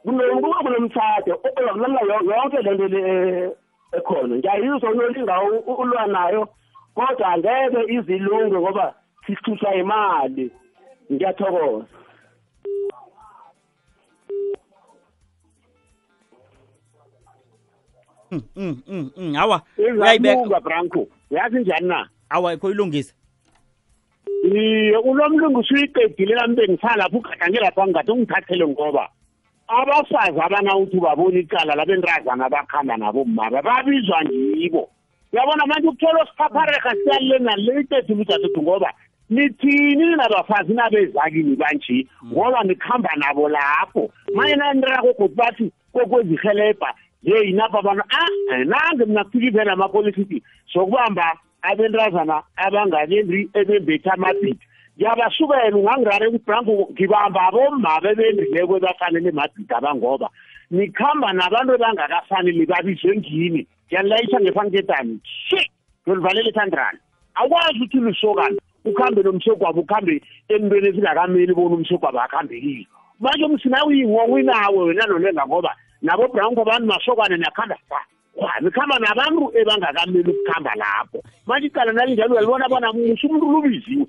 [0.03, 3.53] kunokuba kunomtshade ozakulamula yonke le
[3.97, 4.35] ekhona.
[4.35, 6.47] Ngiyayizwa unolinga u- ulwa nayo
[6.95, 8.93] kodwa angeke izilunge ngoba
[9.25, 10.51] sisithuswa imali
[11.11, 11.85] ngiyathokoza.
[18.31, 19.35] Mm, mm, mm, mm.
[19.35, 20.33] awa uyayibeka?
[20.33, 22.09] Izalunga branco yazi njani na?
[22.29, 23.13] Awa khoyilungise
[24.43, 29.09] iye unomlungu suyiqedile lami bengisalapho ugadange lapha ngingade ungithathele ngoba
[29.67, 34.89] abafazi abanawuthi babona icala labentrazana abakhamba nabomaba babizwa ngibo.
[35.33, 38.93] Uyabona manje ukuthola osiphaphareka siyalile nale itethu ludathethu ngoba
[39.29, 44.09] nithini nabafazi nabezakini banje ngoba nikhamba nabo lapho.
[44.35, 46.93] Manje nanirako godu bathi kokwezihelebha
[47.27, 54.63] yeyi napha abantu ah nange mina kufika ivela amapolisithi sokubamba abentrazana abangakendi ebembethe amabhidi.
[54.95, 60.27] Ngiyabasukela ungangirare ukuthi branko ngibamba abomma bebendrileko ebafanele emabhidi abangoba
[60.71, 65.19] nikhamba nabantu ebangakafanele babizwe ngini ngiyanilayisha ngefanketani.
[65.23, 65.61] Shi
[66.01, 66.99] ngiyolivalela ethandrani
[67.35, 72.87] akwazi ukuthi ulisokana ukhambe nomsogwabo ukhambe emntweni ezingakameli bona umsogwabo akhambekile
[73.19, 77.99] manje umsina uyingongo inawe wena nolenga ngoba nabo brown abantu masokwane niyakhamba sa
[78.61, 81.23] nikhamba nabantu ebangakameli ukukhamba lapho.
[81.45, 84.05] Manje icala nalinjalo uyalibona bona musa umuntu lubiziwe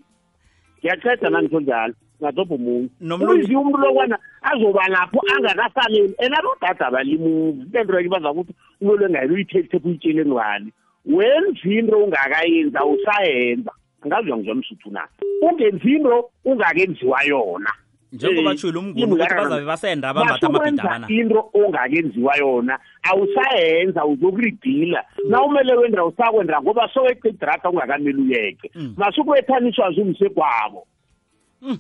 [0.79, 1.94] ngiyaqeda nangisho njalo.
[2.20, 2.90] Ngadobha umuntu.
[3.24, 9.88] Ubiziwe umuntu lokwana azoba lapho angakafaneli and abodada abalimuvi lento baza ukuthi umuntu engayeli uyithethephe
[9.88, 10.72] uyitshele ngwani.
[11.07, 13.72] Wenza into ungakayenzi awusayenza.
[14.03, 15.09] Angazwa ngizwa msuthu na?
[15.42, 17.72] Ungenzi into ungakenziwa yona.
[18.12, 25.05] Njengoba umnguni imngani ukuthi bazabe basenda bambatha amabhidi Masukwenza abana into ongakenziwa yona awusayenza uzokuridila
[25.29, 28.71] na umele wenda usakwenda ngoba soweqidrata ungakameli uyeke.
[28.97, 30.87] Masukwethaniswa zumse kwabo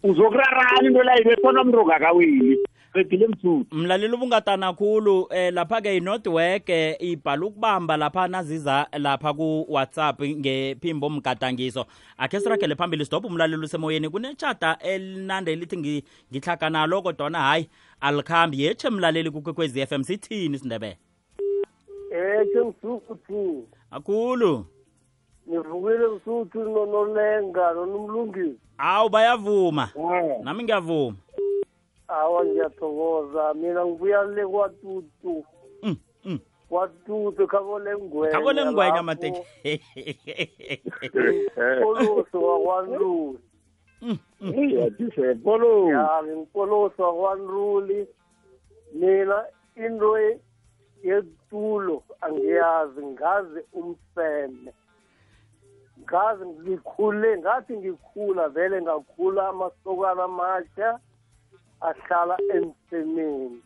[0.02, 2.58] uzokurarana into layibe khona umuntu ongakaweli.
[2.92, 3.66] Qedile mthuthu.
[3.76, 10.20] Mlaleli ubungatana khulu eh lapha ke inodwork eh, ibhala ukubamba lapha naziza lapha ku WhatsApp
[10.22, 11.86] ngephimbo mgadangiso.
[12.18, 17.68] Akhe sirakele phambili stop umlaleli usemoyeni kunetshata elinande lithi ngi- ngihlaga nalo kodwa hayi
[18.00, 18.62] alikhambi.
[18.62, 20.96] Yeche mlaleli kukwekwezi FM sithini sindebele
[22.12, 24.64] Eh sengisuthi akhulu.
[25.46, 29.88] Nivukile ngisuthi nonolenga nonomlungisi awu bayavuma.
[30.42, 31.16] Nami ngiyavuma.
[32.08, 35.44] Awa ngiyathokoza mina ngibuya le kwatutu
[36.68, 39.02] kwatutu khabole ngwenya khakole ngwenya lapho.
[39.02, 39.42] Mateke
[41.80, 43.38] Mpoloso wakwanluli
[45.44, 48.06] polo ya ngimpoloso wakwanluli
[48.94, 49.44] mina
[49.76, 50.40] into e-
[51.02, 54.72] yetulo angiyazi ngazi umseme
[56.02, 61.00] ngazi ngikhule ngathi ngikhula vele ngakhula amasokana amasha.
[61.80, 63.62] Ahlala emsemeni.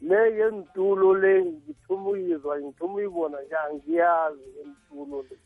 [0.00, 5.36] Le yentulo le ngithuma uyizwa ngithuma uyibona nje angiyazi yentulo le.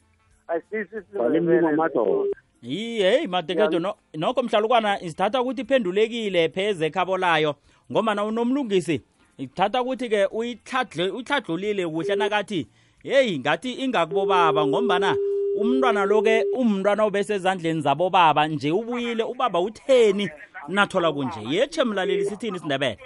[0.48, 2.36] Ayisisi Walemlungu amadoda.
[2.62, 7.54] yi heyi matekedo no, nokho mhlalukwana sithatha ukuthi iphendulekile pheze ekhabo layo
[7.92, 9.02] ngombana unomlungisi
[9.38, 12.66] ithatha ukuthi-ke uyihladlulile kuhle nakathi
[13.02, 15.16] heyi ngathi ingakubobaba ngombana
[15.60, 20.30] umntwana lo-ke umntwana obesezandleni zabobaba nje ubuyile ubaba utheni
[20.68, 21.40] nathola kunje?
[21.40, 22.98] Yeche mlaleli sithini isindebele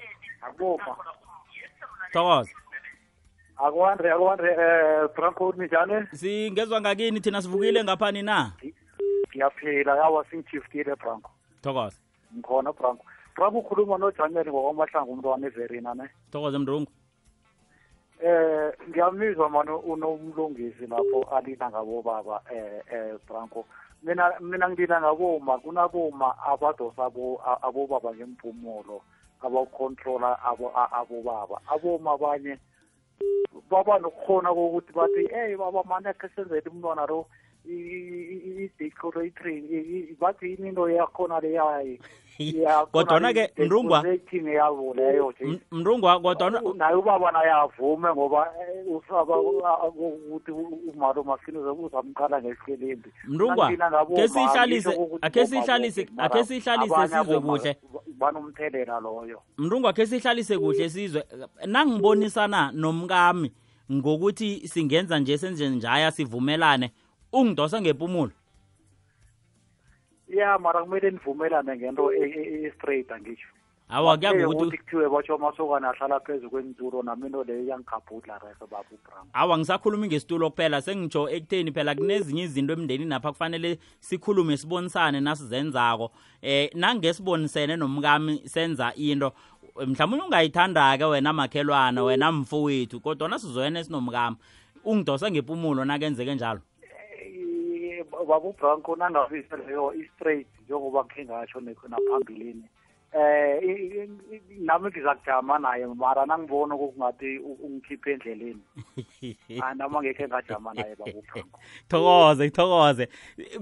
[0.42, 0.96] akubopha
[2.12, 2.50] thokoza.
[3.56, 8.52] Akwande akwande eh Branko nijane singezwa ngakini thina sivukile ngaphani na?
[9.30, 11.30] Ngiyaphila yawa singithiftile Branko
[11.62, 11.96] thokoza.
[12.34, 13.04] Ngikhona Branko
[13.36, 16.08] Branko ukhuluma noJanyeli ngokwamahlangu umntwana everina ne?
[16.32, 16.90] Thokoza mndungu
[18.24, 23.66] eh ngiyamizwa manje unomlungisi lapho alila ngabo baba eh eh Branko
[24.02, 29.02] mina mina ngidila ngaboma kunaboma abadosa abo a- abobaba ngempumulo
[29.42, 31.60] abakontrola abo a- abobaba.
[31.70, 32.58] Aboma abanye
[33.70, 37.26] baba nokukhona kokuthi bathi hey baba mane khe senzele umntwana lo.
[38.58, 42.00] I-decorating bathi into yakhona leyayi
[42.92, 48.96] Kodwana-ke, Mrungwa- decorating yabo leyo nje M- mndungwa kodwa naye ubaba naye avume ngoba eh,
[48.96, 50.50] usaba ukuthi
[50.94, 53.72] umalo maskini uzamqala ngesikelembi mndungwa
[54.16, 57.76] ke siyihlalise akhe siyihlalise akhe siyihlalise sizwe kuhle
[58.18, 61.24] banomthelela loyo mndungwa khe sihlalise kuhle sizwe
[61.66, 63.52] nangibonisana nomkami
[63.92, 66.92] ngokuthi singenza nje senze njaya sivumelane.
[67.32, 68.32] Ungidosa ngempumulo
[70.28, 73.48] ya mara kumele nivumelane ngento e- e- e-straight angisho
[73.88, 78.38] awa kuya Eh, ngokuthi ukuthi kuthiwe batsho amasokana ahlala phezu kwenturo nami into leyo iyangikhabhudla
[78.38, 80.82] rehe baba ubram awa ngisakhuluma ngesitulo kuphela.
[80.82, 86.10] Sengitsho ekutheni phela kunezinye izinto emndenini napha kufanele sikhulume sibonisane nasizenzako.
[86.42, 89.32] Eh nangesibonisene nomkami senza into
[89.86, 94.36] mhlawumbe ungayithanda-ke wena makhelwana wena mfowethu kodwa nasizoyena esinomkami.
[94.84, 96.60] Ungidosa ngempumulo nakenzeke njalo.
[96.60, 96.67] Eh,
[98.24, 102.64] baba ubranko nangavisa leyo i-straight njengoba khe ngasho ne- naphambilini
[103.12, 108.60] eh i- i- i- nami ngizakujama naye mara nangibona kokungathi u- ungikhiphe endleleni.
[109.62, 113.08] Ah, nami angekhe ngajama naye baba ubranko thokoze thokoze.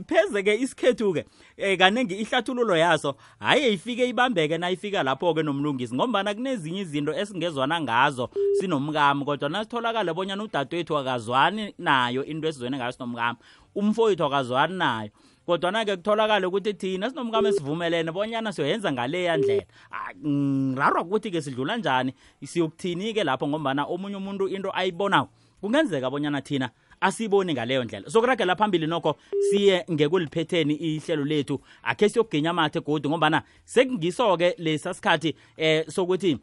[0.08, 1.24] Pheze-ke isikhethu-ke
[1.58, 8.30] um kaningi ihlathululo yaso hhayi ifike ibambeke nayifika lapho-ke nomlungisi ngombana kunezinye izinto esingezwana ngazo
[8.58, 13.38] sinomkami kodwa nasitholakale bonyana udadewethu akazwani nayo into esizwene ngayo sinomkami.
[13.76, 15.10] Umfowethu akazwani nayo
[15.46, 19.64] kodwana-ke kutholakale ukuthi thina sinomkami esivumelene bonyana siyoyenza ngaleya ndlela.
[19.90, 22.12] Ah, ngirarwa ukuthi-ke sidlula njani?
[22.44, 25.28] Siyokuthini-ke lapho ngombana omunye umuntu into ayibonako.
[25.60, 26.70] Kungenzeka bonyana thina
[27.00, 28.10] asiboni ngaleyo ndlela.
[28.10, 29.16] Sokuragela phambili nokho
[29.50, 31.60] siye ngekuliphetheni ihlelo lethu.
[31.82, 36.38] Akhe siyokuginya amathe godi ngombana sekungiso-ke lesa sikhathi eh sokuthi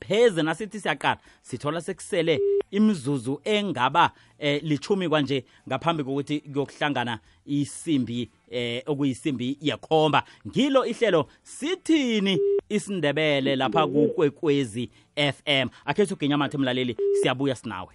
[0.00, 1.18] pheze nasithi siyaqala.
[1.42, 2.40] Sithola sekusele
[2.70, 12.38] imizuzu engaba eh lichumi kwanje ngaphambi kokuthi kuyokuhlangana isimbi eh okuyisimbi yekhomba ngilo ihlelo sithini
[12.68, 17.94] isindebele lapha kukwekwezi FM akhe siyoginya amathe mlaleli siyabuya sinawe.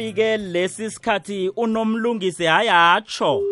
[0.00, 3.42] Nafike lesi sikhathi unomlungisi hayatsho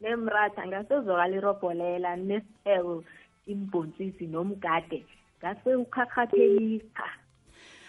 [0.00, 3.04] nemratha ngasezwakala irobholela nesitheko
[3.46, 5.04] imbhontshisi nomgade
[5.38, 7.08] ngase ukhakhathekisa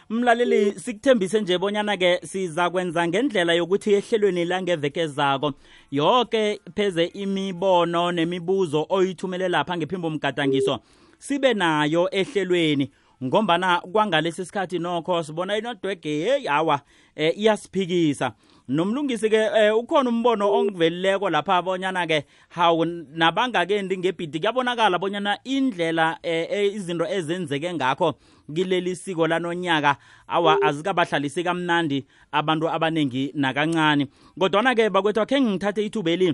[0.10, 5.54] mlaleli sikuthembise nje bonyana-ke siza kwenza ngendlela yokuthi ehlelweni langeveke zako
[5.92, 10.80] yonke pheze imibono nemibuzo oyithumele lapha ngephimbo mgadangiso
[11.18, 12.92] sibe nayo ehlelweni
[13.24, 16.82] ngombana kwangalesi sikhathi nokho sibona inodwege heyi hawa
[17.16, 18.32] eh, iyasiphikisa.
[18.68, 26.20] Nomlungisi ke eh, ukhona umbono ongivelileko lapha bonyana ke hawu nabangakendi ngebhidi kuyabonakala bonyana indlela
[26.24, 28.14] eh, eh, izinto ezenzeke ngakho
[28.56, 29.98] kileli siko lanonyaka
[30.28, 34.08] awa azikabahlalisi kamnandi abantu abaningi nakancane
[34.40, 36.34] kodwana ke bakwethu akhe ngithathe ithubeli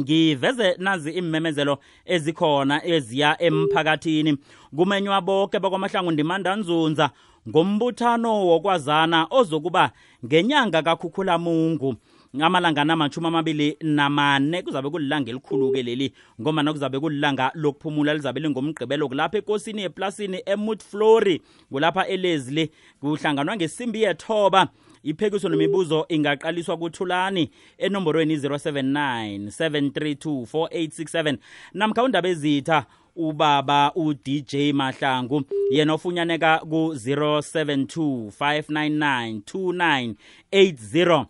[0.00, 4.38] ngiveze nazi imemezelo ezikhona eziya emphakathini.
[4.76, 7.10] Kumenywa bonke bakwamahlangu ndimandanzunza
[7.48, 9.90] ngombuthano wokwazana ozokuba
[10.24, 11.94] ngenyanga kakhukhulamungu.
[12.40, 19.38] Amalangana amashumi amabili namane kuzabe kulilanga elikhulu-ke leli ngomana kuzabe kulilanga lokuphumula lizabe lingomgqibelo kulapha
[19.38, 21.42] ekosini eplasini emut flori
[21.72, 22.70] kulapha elezili
[23.00, 24.68] kuhlanganwa ngesimbi yethoba
[25.06, 31.36] iphekiso nemibuzo ingaqaliswa kuthulani enomborweni 079 732 4867
[31.74, 32.86] namkha undaba ezitha
[33.16, 40.16] ubaba udj mahlangu yena ofunyaneka ku-072 599
[40.52, 41.26] 2980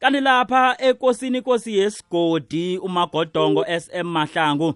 [0.00, 4.74] kanti lapha ekosini inkosi yesigodi umagodongo sm mahlangu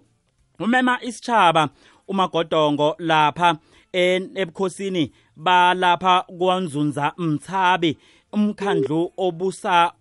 [0.58, 1.68] umema isitshaba
[2.08, 3.56] umagodongo lapha
[3.96, 7.98] ebukhosini balapha kwanzunza mthabi.
[8.32, 9.92] Umkhandlu obusa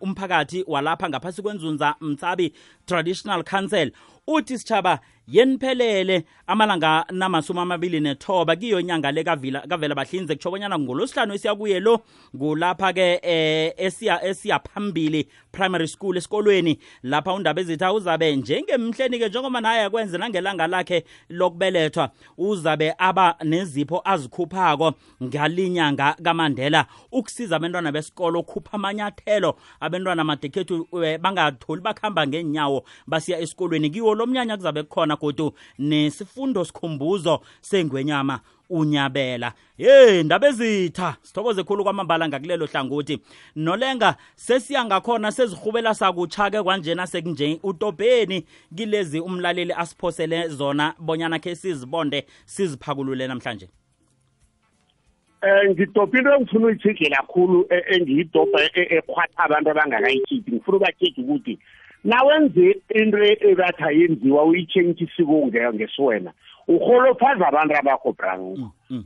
[0.00, 2.52] umphakathi walapha ngaphasi kwenzunza mthabi
[2.86, 3.92] traditional council.
[4.26, 5.00] Uthi sitshaba
[5.32, 12.00] yeniphelele amalanga namasumi amabili nethoba kiyo inyanga le kavela bahlinze kutsho bonyana ngolosihlanu esiyakuye lo
[12.38, 16.78] kulapha-ke eh, esiya esiya phambili primary school esikolweni.
[17.02, 24.92] Lapha undaba ezitha uzabe njengemhleni-ke njengoba naye akwenze nangelanga lakhe lokubelethwa uzabe aba nezipho azikhuphako
[25.22, 26.86] ngalinyanga kamandela.
[27.12, 33.90] Ukusiza abantwana besikolo ukhupha amanyathelo abantwana madekhethu eh, bangatholi bakuhamba ngenyawo basiya esikolweni.
[33.90, 39.52] Kiwo lo mnyanya kuzabe kukhona godu nesifundo sikhumbuzo sengwenyama unyabela.
[39.78, 43.18] Ye ndaba ezitha sithokoze khulu kwamambala ngakulelo hlangothi.
[43.56, 48.46] Nolenga sesiya ngakhona sezihubela sakutsha-ke kwanjena sekunje utobheni.
[48.76, 53.68] Kilezi umlaleli asiphosele zona bonyana khe sizibonde siziphakulule namhlanje.
[55.42, 61.58] Um ngidobha into engifuna uyithidle kakhulu engiyidobha ekhwatha abantu abangakayikhiphi ngifuna ubatshedi ukuthi
[62.04, 63.18] nawenze into
[63.50, 66.32] ebathi ayenziwa uyitshentshe isiko ngesiwena
[66.68, 68.44] uholophaza abantu abakho brang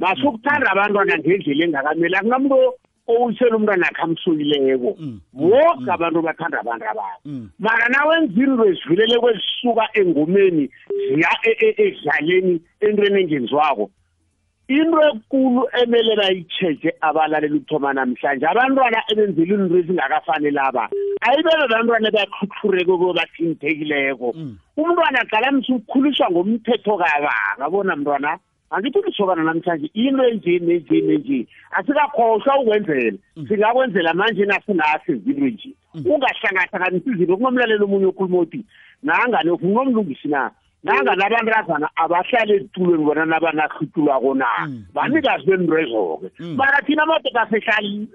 [0.00, 2.56] masukuthanda abantwana ngendlela engakameli akunamuntu
[3.08, 4.90] owusela umntwana akhe amsuyileko
[5.34, 7.20] woke abantu bathanda abantu ababo
[7.58, 10.64] mara nawenza into ezivulele kwezisuka engomeni
[11.08, 11.32] ziya
[11.86, 13.90] edlaleni entweni engenziwako.
[14.68, 18.46] Into ekulu emele bayitsheje abalaleli ukuthoma namhlanje.
[18.46, 20.90] Abantwana ebenzela into ezingakafanele aba
[21.22, 24.34] ayibebe bantwana bakhuthureko kobathinthekileko
[24.76, 28.38] umntwana qala mse ukhuliswa ngomthetho kabanga bona mntwana
[28.70, 33.18] angithi ulisokana namhlanje into enje nenje nenje asikakhohlwa ukwenzela.
[33.48, 38.64] Singakwenzela manje nasinase izinto nje ungahlangahlanganisi izinto kunomlaleli omunye okhuluma uthi
[39.02, 40.50] nangane ufuna unomlungisi na?
[40.86, 44.46] Nangani abantazana abahlala ezitulweni bona nabanahitulwako na.
[44.94, 46.28] Banikazi bemrezo-ke
[46.58, 48.06] mara thina amadoda sihlale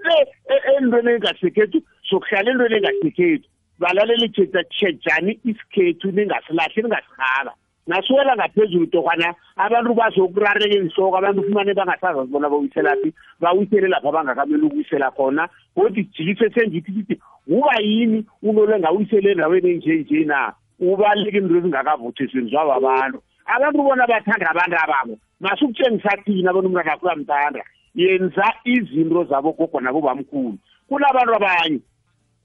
[0.72, 3.48] entweni engasekhethu sokuhlala entweni engasekhethu
[3.78, 4.28] balalela
[4.70, 7.52] tshejani isikhethu ningasilahli ningasihaba
[7.86, 15.10] nasiwela ngaphezulu tokwana abantu bazokurareka enhloko abantu ufumane bangasazazi bona bawiselaphi bawisele lapha bangakamele ukuwisela
[15.10, 15.48] khona.
[15.74, 20.52] Kodwa jikise sengithi sithi kuba yini unole ngawisele endaweni enjenje na?
[20.82, 25.18] Ubaluleke into ezingakavuthisweni zwabo abantu abantu bona bathanda abantu ababo.
[25.40, 27.62] Masukutshengisa thina abantu umntwana akho uyamthanda?
[27.94, 30.58] Yenza izinto zabo gogo nabobamkhulu.
[30.88, 31.80] Kunabantu abanye.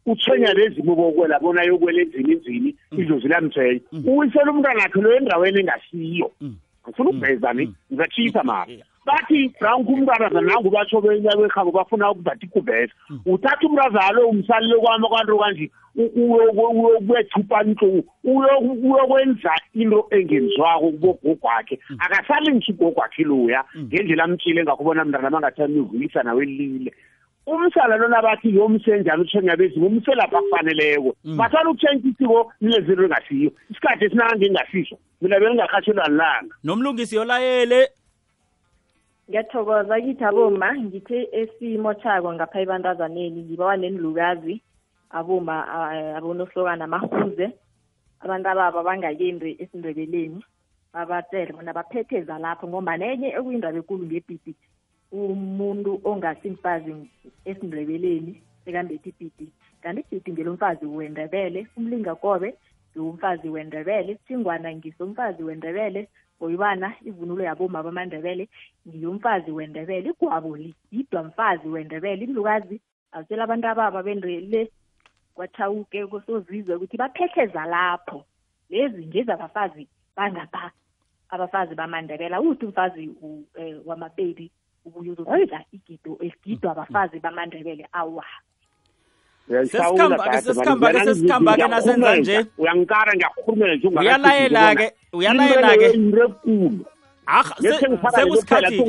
[0.05, 6.31] Uthwenya lezimo bokwela bona yokwela enzini inzini idlozi lamthenya uwisela umntwana akhe lo endaweni engasiyo.
[6.87, 7.73] Ngifuna ukuveza ni?
[7.91, 8.71] Ngizatshisa mara
[9.07, 12.93] bathi nangu umntwana nangu batsho benyabehabo bafuna ukuzathi ikuveza
[13.25, 22.73] uthatha umntazana lo umsalile kwami kwanto kanje uyokubethupha ntlungu uyokwenza into engenziwako kubogogo wakhe akasalingisa
[22.73, 26.93] ugogo wakhe loya ngendlela amtshile ngakubona mntana bangathanda uyivuyisa nawe elile.
[27.47, 33.51] Umsala lona bathi yomsenjani uthenya bezimo umselapha akufaneleko basala ukutshentsha isiko nilezinto engasiyo.
[33.71, 36.55] Isikhathi esinange engasiso mina bengingakhatshelwa lilanga.
[36.63, 37.89] Nomlungisi yolayele
[39.27, 44.55] ngiyathokoza kithi aboma ngithe esimo chako ngapha ebantazaneni ngibawa nenilukazi
[45.17, 45.55] aboma
[46.17, 47.45] abonohlokana amahuze
[48.23, 50.39] abantu ababa bangakendi esindebeleni
[50.93, 54.53] babatshele bona baphetheza lapho ngoba nenye ekuyindaba ekulu ngebhidi
[55.11, 56.91] umuntu ongasimfazi
[57.49, 59.47] esindebeleni sekambethi ibhidi
[59.83, 62.49] kanti ibhidi ngelomfazi wendebele umlingakobe
[62.91, 66.01] ngiwumfazi wendebele singwana ngisomfazi wendebele
[66.37, 68.49] ngoyibana ivunulo yaboma bamandebele
[68.87, 70.57] ngiyomfazi wendebele igwabo
[70.91, 72.25] yidwa mfazi wendebele.
[72.25, 72.81] Imlukazi
[73.11, 74.71] azitshela abantu ababa bendele
[75.35, 78.25] kwathawuke kosozizwe ukuthi baphetheza lapho.
[78.69, 80.71] Lezi nje zabafazi bangapha
[81.29, 83.09] abafazi bamandebela uthi umfazi
[83.55, 84.51] eh, wamapedi
[84.85, 87.87] ubuye uzodla igido esigidwa abafazi bamandebele.
[87.91, 88.25] Awa
[89.49, 90.41] sesikhamba-ke,
[91.05, 92.45] sesikhamba-ke nasenza nje.
[92.57, 95.85] uyangikara ngiyakurhulumela nje Uyalayela-ke, uyalayela-ke.
[95.85, 96.85] ekulu
[97.29, 98.79] Arha, se- sekusikhathi-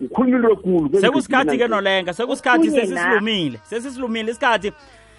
[0.00, 2.86] ngikhuluma into ekulu sekusikhathi ke nolenga sekusikhathi Okunye na.
[2.86, 4.72] sesisilumile sesisilumile isikhathi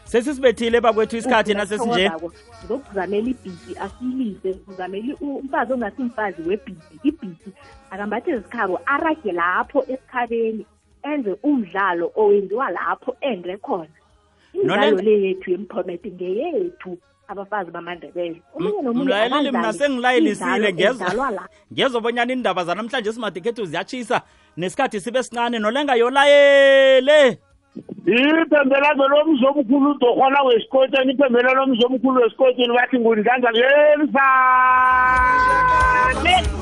[0.05, 7.51] sesisibethile bakwethu isikhathi nasesinje ngizokuzamela ibhidi asiyilise uzamela u- umfazi ongasimfazi webhidi ibhidi
[7.91, 10.65] akambathe izikhabo arage lapho esikhabeni
[11.03, 13.98] enze umdlalo owenziwa lapho ende khona
[14.53, 16.97] imidlalo Nole- le yethu yemphomete ngeyethu
[17.27, 18.41] abafazi bamandebele.
[18.55, 21.47] Omunye nomunye mlayeleli mina akadlali sengilayelisile imidlalo ngezwa edlalwa la.
[21.73, 24.21] ngezobonyana indaba zanamhlanje simadikhethu ziyatshisa
[24.57, 27.37] nesikhathi sibe sincane nolenga yolayele.
[28.07, 33.49] Iphembelazo lomzomkhulu udorhwana wesikotsheni iphembela lomzomkhulu wesikotsheni bathi ngundlanza
[34.99, 36.59] ngelisane